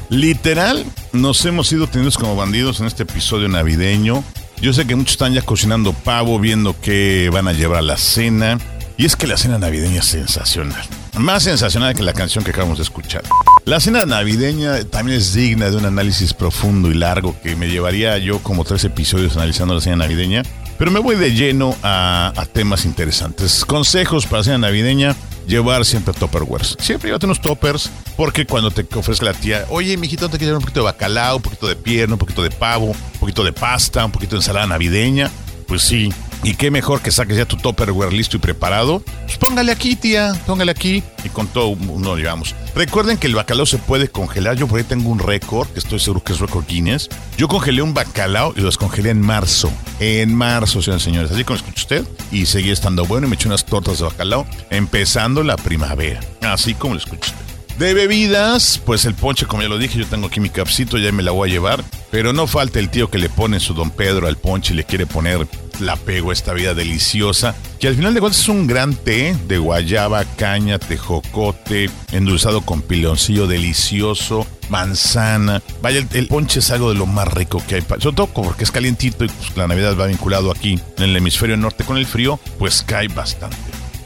Literal, 0.10 0.86
nos 1.14 1.44
hemos 1.46 1.72
ido 1.72 1.88
tenidos 1.88 2.20
como 2.20 2.36
bandidos 2.36 2.80
en 2.80 2.86
este 2.86 3.02
episodio 3.02 3.50
navideño. 3.50 4.24
Yo 4.62 4.72
sé 4.72 4.86
que 4.86 4.96
muchos 4.96 5.14
están 5.14 5.34
ya 5.34 5.42
cocinando 5.42 5.94
pavo, 5.94 6.38
viendo 6.38 6.80
qué 6.80 7.32
van 7.34 7.48
a 7.48 7.54
llevar 7.54 7.80
a 7.80 7.82
la 7.82 7.98
cena. 7.98 8.60
Y 8.98 9.08
es 9.08 9.16
que 9.16 9.26
la 9.26 9.38
cena 9.38 9.58
navideña 9.58 10.02
es 10.02 10.06
sensacional. 10.06 10.86
Más 11.18 11.42
sensacional 11.42 11.96
que 11.96 12.04
la 12.04 12.14
canción 12.14 12.44
que 12.44 12.52
acabamos 12.52 12.78
de 12.78 12.84
escuchar. 12.84 13.24
La 13.66 13.80
cena 13.80 14.06
navideña 14.06 14.84
también 14.84 15.18
es 15.18 15.34
digna 15.34 15.70
de 15.70 15.78
un 15.78 15.86
análisis 15.86 16.34
profundo 16.34 16.92
y 16.92 16.96
largo 16.96 17.34
que 17.42 17.56
me 17.56 17.70
llevaría 17.70 18.18
yo 18.18 18.40
como 18.40 18.66
tres 18.66 18.84
episodios 18.84 19.38
analizando 19.38 19.74
la 19.74 19.80
cena 19.80 19.96
navideña. 19.96 20.44
Pero 20.78 20.92
me 20.92 21.00
voy 21.00 21.16
de 21.16 21.34
lleno 21.34 21.74
a, 21.82 22.34
temas 22.52 22.84
interesantes. 22.84 23.64
Consejos 23.64 24.26
para 24.26 24.44
cena 24.44 24.58
navideña. 24.58 25.16
Llevar 25.48 25.86
siempre 25.86 26.14
topperwares. 26.14 26.76
Siempre 26.80 27.10
llévate 27.10 27.26
unos 27.26 27.42
toppers 27.42 27.90
porque 28.18 28.46
cuando 28.46 28.72
te 28.72 28.86
ofrezca 28.98 29.26
la 29.26 29.34
tía, 29.34 29.66
oye, 29.70 29.96
mijito, 29.98 30.30
te 30.30 30.38
quiero 30.38 30.56
un 30.56 30.62
poquito 30.62 30.82
de 30.82 30.86
bacalao, 30.86 31.38
un 31.38 31.42
poquito 31.42 31.68
de 31.68 31.76
pierna, 31.76 32.16
un 32.16 32.20
poquito 32.20 32.44
de 32.44 32.50
pavo, 32.50 32.88
un 32.88 33.20
poquito 33.20 33.44
de 33.44 33.52
pasta, 33.52 34.06
un 34.06 34.12
poquito 34.12 34.32
de 34.32 34.40
ensalada 34.40 34.68
navideña. 34.68 35.32
Pues 35.68 35.82
sí. 35.84 36.14
Y 36.44 36.56
qué 36.56 36.72
mejor 36.72 37.02
que 37.02 37.10
saques 37.10 37.38
ya 37.38 37.46
tu 37.46 37.56
topperware 37.56 38.12
listo 38.12 38.36
y 38.36 38.40
preparado. 38.40 39.02
Pues 39.24 39.38
póngale 39.38 39.72
aquí, 39.72 39.96
tía, 39.96 40.34
póngale 40.46 40.72
aquí. 40.72 41.02
Y 41.24 41.30
con 41.30 41.48
todo 41.48 41.68
uno 41.68 42.18
llevamos. 42.18 42.54
Recuerden 42.76 43.18
que 43.18 43.28
el 43.28 43.36
bacalao 43.36 43.66
se 43.66 43.78
puede 43.78 44.10
congelar. 44.10 44.58
Yo 44.58 44.68
por 44.68 44.78
ahí 44.78 44.84
tengo 44.84 45.10
un 45.10 45.20
récord, 45.20 45.70
que 45.70 45.80
estoy 45.80 46.00
seguro 46.00 46.22
que 46.22 46.34
es 46.34 46.40
récord 46.40 46.66
Guinness. 46.68 47.10
Yo 47.38 47.48
congelé 47.48 47.82
un 47.82 47.94
bacalao 47.94 48.54
y 48.58 48.60
lo 48.60 48.66
descongelé 48.66 49.12
en 49.12 49.22
marzo. 49.22 49.72
En 50.02 50.36
marzo, 50.36 50.82
señores 50.82 51.04
y 51.04 51.06
señores. 51.06 51.32
Así 51.32 51.46
como 51.46 51.56
escucha 51.56 51.82
usted. 51.82 52.08
Y 52.30 52.46
seguí 52.46 52.72
estando 52.72 53.06
bueno 53.06 53.26
y 53.26 53.30
me 53.30 53.36
eché 53.36 53.48
unas 53.48 53.66
tortas 53.66 54.00
de 54.00 54.06
bacalao 54.06 54.46
empezando 54.70 55.44
la 55.44 55.56
primavera. 55.56 56.20
Así 56.42 56.74
como 56.74 56.96
lo 56.96 57.00
escucha 57.00 57.32
usted. 57.32 57.44
De 57.78 57.96
bebidas, 57.96 58.80
pues 58.86 59.06
el 59.06 59.16
ponche, 59.16 59.48
como 59.48 59.64
ya 59.64 59.68
lo 59.68 59.80
dije, 59.80 59.98
yo 59.98 60.06
tengo 60.06 60.28
aquí 60.28 60.40
mi 60.40 60.52
capsito, 60.52 61.00
ya 61.00 61.12
me 61.12 61.24
la 61.24 61.32
voy 61.32 61.50
a 61.50 61.54
llevar. 61.54 61.84
Pero 62.12 62.32
no 62.32 62.46
falta 62.46 62.78
el 62.78 62.90
tío 62.90 63.10
que 63.10 63.18
le 63.18 63.30
pone 63.30 63.60
su 63.60 63.74
don 63.74 63.90
Pedro 63.90 64.28
al 64.28 64.38
ponche 64.38 64.74
y 64.74 64.78
le 64.78 64.84
quiere 64.84 65.08
poner 65.08 65.48
la 65.80 65.96
pego 65.96 66.30
a 66.30 66.34
esta 66.34 66.54
vida 66.54 66.74
deliciosa. 66.74 67.56
Que 67.80 67.88
al 67.88 67.96
final 67.96 68.14
de 68.14 68.20
cuentas 68.20 68.42
es 68.42 68.50
un 68.50 68.68
gran 68.68 68.96
té 68.96 69.36
de 69.48 69.58
guayaba, 69.58 70.24
caña, 70.24 70.80
tejocote, 70.80 71.90
endulzado 72.12 72.62
con 72.62 72.82
piloncillo 72.82 73.48
delicioso, 73.48 74.48
manzana. 74.70 75.62
Vaya, 75.82 76.06
el, 76.14 76.28
ponche 76.28 76.60
es 76.60 76.72
algo 76.72 76.90
de 76.90 76.96
lo 76.96 77.06
más 77.06 77.28
rico 77.28 77.62
que 77.68 77.76
hay. 77.76 77.82
Sobre 77.82 78.16
todo 78.16 78.28
porque 78.28 78.64
es 78.64 78.72
calientito 78.72 79.26
y 79.26 79.28
pues, 79.28 79.56
la 79.56 79.68
Navidad 79.68 79.98
va 80.00 80.08
vinculado 80.08 80.52
aquí 80.52 80.80
en 80.98 81.04
el 81.04 81.16
hemisferio 81.16 81.58
norte 81.58 81.84
con 81.84 81.98
el 81.98 82.06
frío, 82.06 82.40
pues 82.58 82.84
cae 82.84 83.08
bastante. 83.08 83.58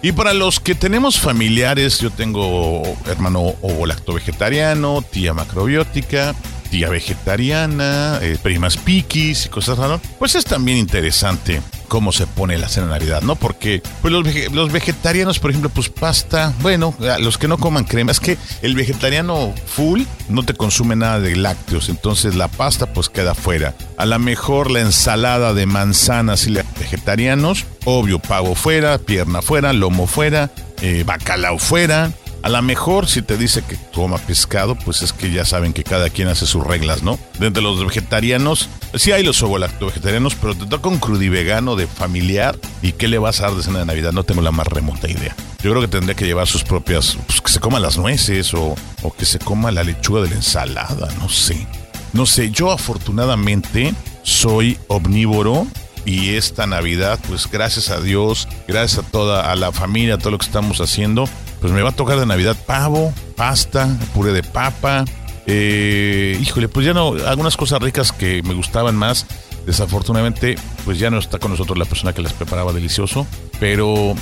Y 0.02 0.12
para 0.12 0.34
los 0.34 0.60
que 0.60 0.76
tenemos 0.76 1.20
familiares, 1.20 2.00
yo 2.00 2.12
tengo 2.12 2.84
hermano 3.08 3.56
o 3.62 3.86
lacto 3.86 4.14
vegetariano, 4.14 5.02
tía 5.02 5.34
macrobiótica, 5.34 6.36
tía 6.70 6.90
vegetariana, 6.90 8.20
eh, 8.22 8.38
primas 8.42 8.78
piquis 8.78 9.46
y 9.46 9.50
cosas 9.50 9.78
raras, 9.78 10.02
pues 10.20 10.36
es 10.36 10.46
también 10.46 10.78
interesante 10.78 11.62
cómo 11.88 12.12
se 12.12 12.28
pone 12.28 12.58
la 12.58 12.68
cena 12.68 12.88
de 12.88 12.94
Navidad, 12.94 13.22
¿no? 13.22 13.36
Porque 13.36 13.82
pues 14.02 14.12
los, 14.12 14.24
vege- 14.26 14.50
los 14.52 14.72
vegetarianos, 14.72 15.40
por 15.40 15.52
ejemplo, 15.52 15.70
pues 15.70 15.88
pasta, 15.90 16.54
bueno, 16.62 16.94
los 17.22 17.38
que 17.38 17.48
no 17.48 17.58
coman 17.58 17.86
crema, 17.86 18.12
es 18.12 18.20
que 18.20 18.38
el 18.62 18.76
vegetariano 18.76 19.54
full 19.66 20.02
no 20.28 20.44
te 20.44 20.54
consume 20.54 20.96
nada 20.98 21.20
de 21.22 21.36
lácteos, 21.38 21.88
entonces 21.90 22.36
la 22.36 22.50
pasta 22.50 22.94
pues 22.94 23.08
queda 23.10 23.36
fuera. 23.36 23.74
A 23.98 24.06
lo 24.06 24.20
mejor 24.20 24.70
la 24.70 24.82
ensalada 24.82 25.54
de 25.54 25.66
manzanas 25.66 26.46
y 26.48 26.54
vegetarianos, 26.80 27.66
obvio, 27.86 28.20
pavo 28.20 28.56
fuera, 28.56 28.98
pierna 28.98 29.42
fuera, 29.42 29.72
lomo 29.72 30.08
fuera, 30.08 30.52
eh, 30.82 31.04
bacalao 31.06 31.58
fuera. 31.58 32.12
A 32.44 32.50
lo 32.50 32.62
mejor 32.62 33.08
si 33.08 33.22
te 33.22 33.38
dice 33.38 33.64
que 33.64 33.76
toma 33.76 34.18
pescado, 34.18 34.76
pues 34.76 35.02
es 35.02 35.12
que 35.12 35.32
ya 35.32 35.44
saben 35.46 35.74
que 35.74 35.84
cada 35.84 36.10
quien 36.10 36.28
hace 36.28 36.46
sus 36.46 36.64
reglas, 36.66 37.04
¿no? 37.04 37.20
De 37.40 37.62
los 37.62 37.84
vegetarianos, 37.84 38.70
sí 38.94 39.12
hay 39.12 39.24
los 39.24 39.44
vegetarianos, 39.80 40.36
pero 40.36 40.56
te 40.56 40.66
toca 40.66 40.90
un 40.90 41.00
crudivegano 41.00 41.76
de 41.76 41.88
familiar 41.88 42.58
y 42.82 42.94
¿qué 42.94 43.08
le 43.08 43.18
vas 43.18 43.40
a 43.40 43.48
dar 43.48 43.56
de 43.56 43.64
cena 43.64 43.80
de 43.80 43.86
Navidad? 43.86 44.14
No 44.14 44.24
tengo 44.24 44.42
la 44.42 44.52
más 44.52 44.68
remota 44.68 45.10
idea. 45.10 45.36
Yo 45.62 45.72
creo 45.72 45.82
que 45.82 45.88
tendría 45.88 46.16
que 46.16 46.26
llevar 46.26 46.48
sus 46.48 46.64
propias, 46.64 47.18
pues 47.28 47.42
que 47.42 47.52
se 47.52 47.60
coma 47.60 47.80
las 47.80 47.98
nueces 47.98 48.54
o, 48.54 48.76
o 49.02 49.14
que 49.14 49.26
se 49.26 49.40
coma 49.40 49.72
la 49.72 49.84
lechuga 49.84 50.22
de 50.22 50.30
la 50.30 50.36
ensalada, 50.36 51.10
no 51.20 51.30
sé. 51.30 51.68
No 52.14 52.26
sé, 52.26 52.52
yo 52.52 52.72
afortunadamente 52.72 53.94
soy 54.24 54.78
omnívoro 54.88 55.68
y 56.06 56.36
esta 56.36 56.66
Navidad, 56.68 57.20
pues 57.28 57.50
gracias 57.52 57.90
a 57.90 58.00
Dios, 58.00 58.48
gracias 58.68 59.04
a 59.04 59.10
toda 59.10 59.52
a 59.52 59.56
la 59.56 59.74
familia, 59.74 60.16
a 60.16 60.18
todo 60.18 60.32
lo 60.32 60.38
que 60.38 60.46
estamos 60.46 60.80
haciendo, 60.80 61.28
pues 61.68 61.76
me 61.76 61.84
va 61.84 61.90
a 61.90 61.92
tocar 61.92 62.18
de 62.18 62.26
Navidad 62.26 62.56
pavo, 62.66 63.14
pasta, 63.36 63.90
puré 64.14 64.32
de 64.32 64.42
papa. 64.42 65.04
eh, 65.48 66.40
híjole, 66.42 66.70
pues 66.70 66.86
ya 66.86 66.94
no, 66.94 67.14
algunas 67.26 67.58
cosas 67.58 67.82
ricas 67.82 68.14
que 68.14 68.42
me 68.44 68.54
gustaban 68.54 68.96
más. 68.96 69.26
Desafortunadamente, 69.66 70.56
pues 70.86 70.98
ya 70.98 71.10
no 71.10 71.20
está 71.20 71.40
con 71.40 71.52
nosotros 71.52 71.78
la 71.78 71.84
persona 71.84 72.14
que 72.14 72.22
las 72.22 72.32
preparaba 72.32 72.72
delicioso, 72.72 73.28
pero 73.60 74.16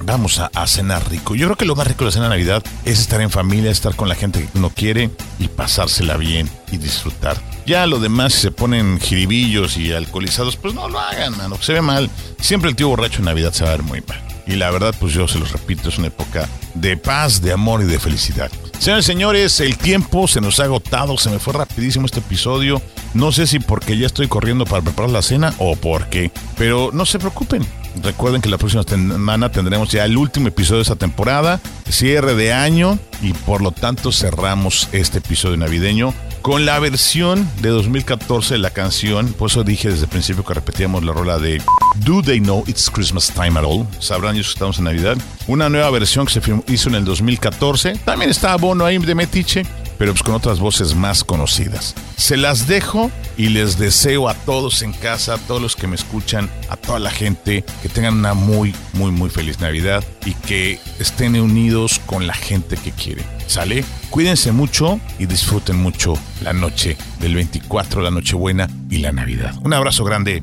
vamos 0.00 0.40
a, 0.40 0.66
cenar 0.66 1.08
rico. 1.08 1.36
Yo 1.36 1.46
creo 1.46 1.56
que 1.56 1.66
lo 1.66 1.76
más 1.76 1.86
rico 1.86 2.00
de 2.00 2.06
la 2.06 2.10
cena 2.10 2.24
de 2.24 2.30
Navidad 2.30 2.64
es 2.84 2.98
estar 2.98 3.20
en 3.20 3.30
familia, 3.30 3.70
estar 3.70 3.94
con 3.94 4.08
la 4.08 4.16
gente 4.16 4.40
que 4.40 4.58
uno 4.58 4.70
quiere 4.70 5.08
y 5.38 5.46
pasársela 5.46 6.16
bien 6.16 6.50
y 6.72 6.78
disfrutar. 6.78 7.36
Ya 7.64 7.86
lo 7.86 8.00
demás, 8.00 8.32
si 8.32 8.40
se 8.40 8.50
ponen 8.50 8.98
jiribillos 8.98 9.76
y 9.76 9.92
alcoholizados, 9.92 10.56
pues 10.56 10.74
no 10.74 10.88
lo 10.88 10.98
hagan, 10.98 11.38
mano. 11.38 11.58
Se 11.60 11.74
ve 11.74 11.80
mal. 11.80 12.10
Siempre 12.40 12.70
el 12.70 12.74
tío 12.74 12.88
borracho 12.88 13.20
en 13.20 13.26
Navidad 13.26 13.52
se 13.52 13.62
va 13.62 13.70
a 13.70 13.76
ver 13.76 13.84
muy 13.84 14.00
mal. 14.00 14.20
Y 14.48 14.56
la 14.56 14.70
verdad, 14.70 14.94
pues 14.98 15.12
yo 15.12 15.28
se 15.28 15.38
los 15.38 15.52
repito, 15.52 15.90
es 15.90 15.98
una 15.98 16.08
época 16.08 16.48
de 16.74 16.96
paz, 16.96 17.42
de 17.42 17.52
amor 17.52 17.82
y 17.82 17.84
de 17.84 17.98
felicidad. 17.98 18.50
Señores 18.78 19.04
señores, 19.04 19.60
el 19.60 19.76
tiempo 19.76 20.26
se 20.26 20.40
nos 20.40 20.58
ha 20.58 20.64
agotado, 20.64 21.18
se 21.18 21.28
me 21.28 21.38
fue 21.38 21.52
rapidísimo 21.52 22.06
este 22.06 22.20
episodio. 22.20 22.80
No 23.12 23.30
sé 23.30 23.46
si 23.46 23.58
porque 23.58 23.98
ya 23.98 24.06
estoy 24.06 24.26
corriendo 24.26 24.64
para 24.64 24.82
preparar 24.82 25.10
la 25.10 25.20
cena 25.20 25.52
o 25.58 25.76
por 25.76 26.08
qué, 26.08 26.30
pero 26.56 26.90
no 26.92 27.04
se 27.04 27.18
preocupen. 27.18 27.66
Recuerden 28.02 28.40
que 28.40 28.48
la 28.48 28.56
próxima 28.56 28.84
semana 28.84 29.50
tendremos 29.50 29.90
ya 29.90 30.04
el 30.04 30.16
último 30.16 30.48
episodio 30.48 30.78
de 30.78 30.82
esta 30.82 30.96
temporada, 30.96 31.60
cierre 31.90 32.34
de 32.34 32.52
año 32.52 32.98
y 33.20 33.32
por 33.32 33.60
lo 33.60 33.72
tanto 33.72 34.12
cerramos 34.12 34.88
este 34.92 35.18
episodio 35.18 35.56
navideño 35.56 36.14
con 36.48 36.64
la 36.64 36.78
versión 36.78 37.46
de 37.60 37.68
2014 37.68 38.54
de 38.54 38.58
la 38.58 38.70
canción. 38.70 39.34
Por 39.34 39.50
eso 39.50 39.64
dije 39.64 39.90
desde 39.90 40.04
el 40.04 40.08
principio 40.08 40.42
que 40.46 40.54
repetíamos 40.54 41.04
la 41.04 41.12
rola 41.12 41.38
de 41.38 41.60
Do 41.96 42.22
They 42.22 42.40
Know 42.40 42.64
It's 42.66 42.88
Christmas 42.88 43.30
Time 43.30 43.58
at 43.58 43.66
All. 43.66 43.86
Sabrán 43.98 44.34
ellos 44.34 44.46
que 44.46 44.52
estamos 44.54 44.78
en 44.78 44.84
Navidad. 44.84 45.18
Una 45.46 45.68
nueva 45.68 45.90
versión 45.90 46.24
que 46.24 46.32
se 46.32 46.40
hizo 46.68 46.88
en 46.88 46.94
el 46.94 47.04
2014. 47.04 47.96
También 48.02 48.30
está 48.30 48.56
Bono 48.56 48.86
ahí 48.86 48.96
de 48.96 49.14
Metiche 49.14 49.66
pero 49.98 50.12
pues 50.12 50.22
con 50.22 50.34
otras 50.34 50.60
voces 50.60 50.94
más 50.94 51.24
conocidas. 51.24 51.94
Se 52.16 52.36
las 52.36 52.66
dejo 52.66 53.10
y 53.36 53.48
les 53.48 53.78
deseo 53.78 54.28
a 54.28 54.34
todos 54.34 54.82
en 54.82 54.92
casa, 54.92 55.34
a 55.34 55.38
todos 55.38 55.60
los 55.60 55.76
que 55.76 55.86
me 55.86 55.96
escuchan, 55.96 56.48
a 56.70 56.76
toda 56.76 56.98
la 56.98 57.10
gente, 57.10 57.64
que 57.82 57.88
tengan 57.88 58.14
una 58.14 58.34
muy, 58.34 58.74
muy, 58.94 59.10
muy 59.10 59.28
feliz 59.28 59.60
Navidad 59.60 60.04
y 60.24 60.34
que 60.34 60.78
estén 60.98 61.38
unidos 61.38 62.00
con 62.06 62.26
la 62.26 62.34
gente 62.34 62.76
que 62.76 62.92
quieren. 62.92 63.24
¿Sale? 63.46 63.84
Cuídense 64.10 64.52
mucho 64.52 65.00
y 65.18 65.26
disfruten 65.26 65.76
mucho 65.76 66.14
la 66.42 66.52
noche 66.52 66.96
del 67.20 67.34
24, 67.34 68.02
la 68.02 68.10
Nochebuena 68.10 68.68
y 68.90 68.98
la 68.98 69.12
Navidad. 69.12 69.54
Un 69.62 69.72
abrazo 69.72 70.04
grande. 70.04 70.42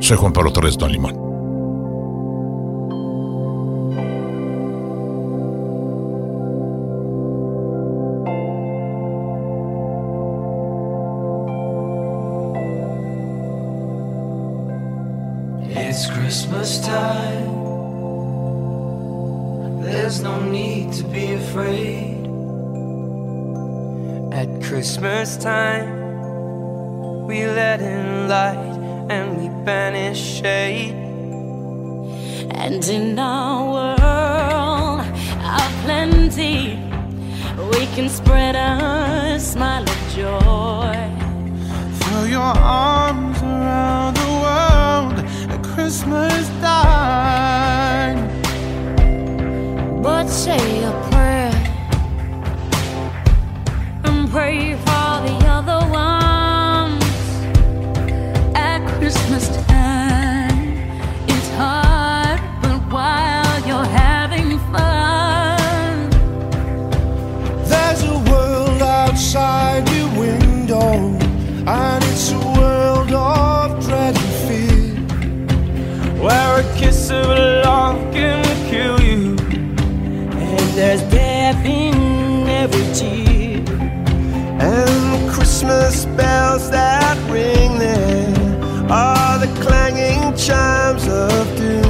Soy 0.00 0.16
Juan 0.16 0.32
Pablo 0.32 0.52
Torres 0.52 0.76
Don 0.76 0.92
Limón. 0.92 1.29
It's 15.72 16.10
Christmas 16.10 16.80
time. 16.84 17.60
There's 19.82 20.20
no 20.20 20.40
need 20.40 20.92
to 20.94 21.04
be 21.04 21.34
afraid. 21.34 22.26
At 24.32 24.48
Christmas 24.64 25.36
time, 25.36 27.26
we 27.26 27.46
let 27.46 27.80
in 27.80 28.28
light 28.28 28.78
and 29.10 29.36
we 29.38 29.48
banish 29.64 30.18
shade. 30.40 30.94
And 32.50 32.84
in 32.88 33.16
our 33.16 33.62
world 33.72 35.00
of 35.00 35.70
plenty, 35.84 36.74
we 37.70 37.86
can 37.94 38.08
spread 38.08 38.56
a 38.56 39.38
smile 39.38 39.84
of 39.84 40.00
joy. 40.16 40.96
Throw 42.00 42.24
your 42.24 42.40
arms 42.40 43.40
around 43.42 43.50
the 43.50 43.60
world 43.60 43.68
at 43.70 43.99
Christmas 45.90 46.48
time. 46.60 48.18
But 50.00 50.28
say 50.28 50.84
Christmas 85.60 86.06
bells 86.16 86.70
that 86.70 87.18
ring 87.30 87.78
there 87.78 88.90
are 88.90 89.38
the 89.38 89.46
clanging 89.60 90.34
chimes 90.34 91.06
of 91.06 91.54
doom. 91.58 91.89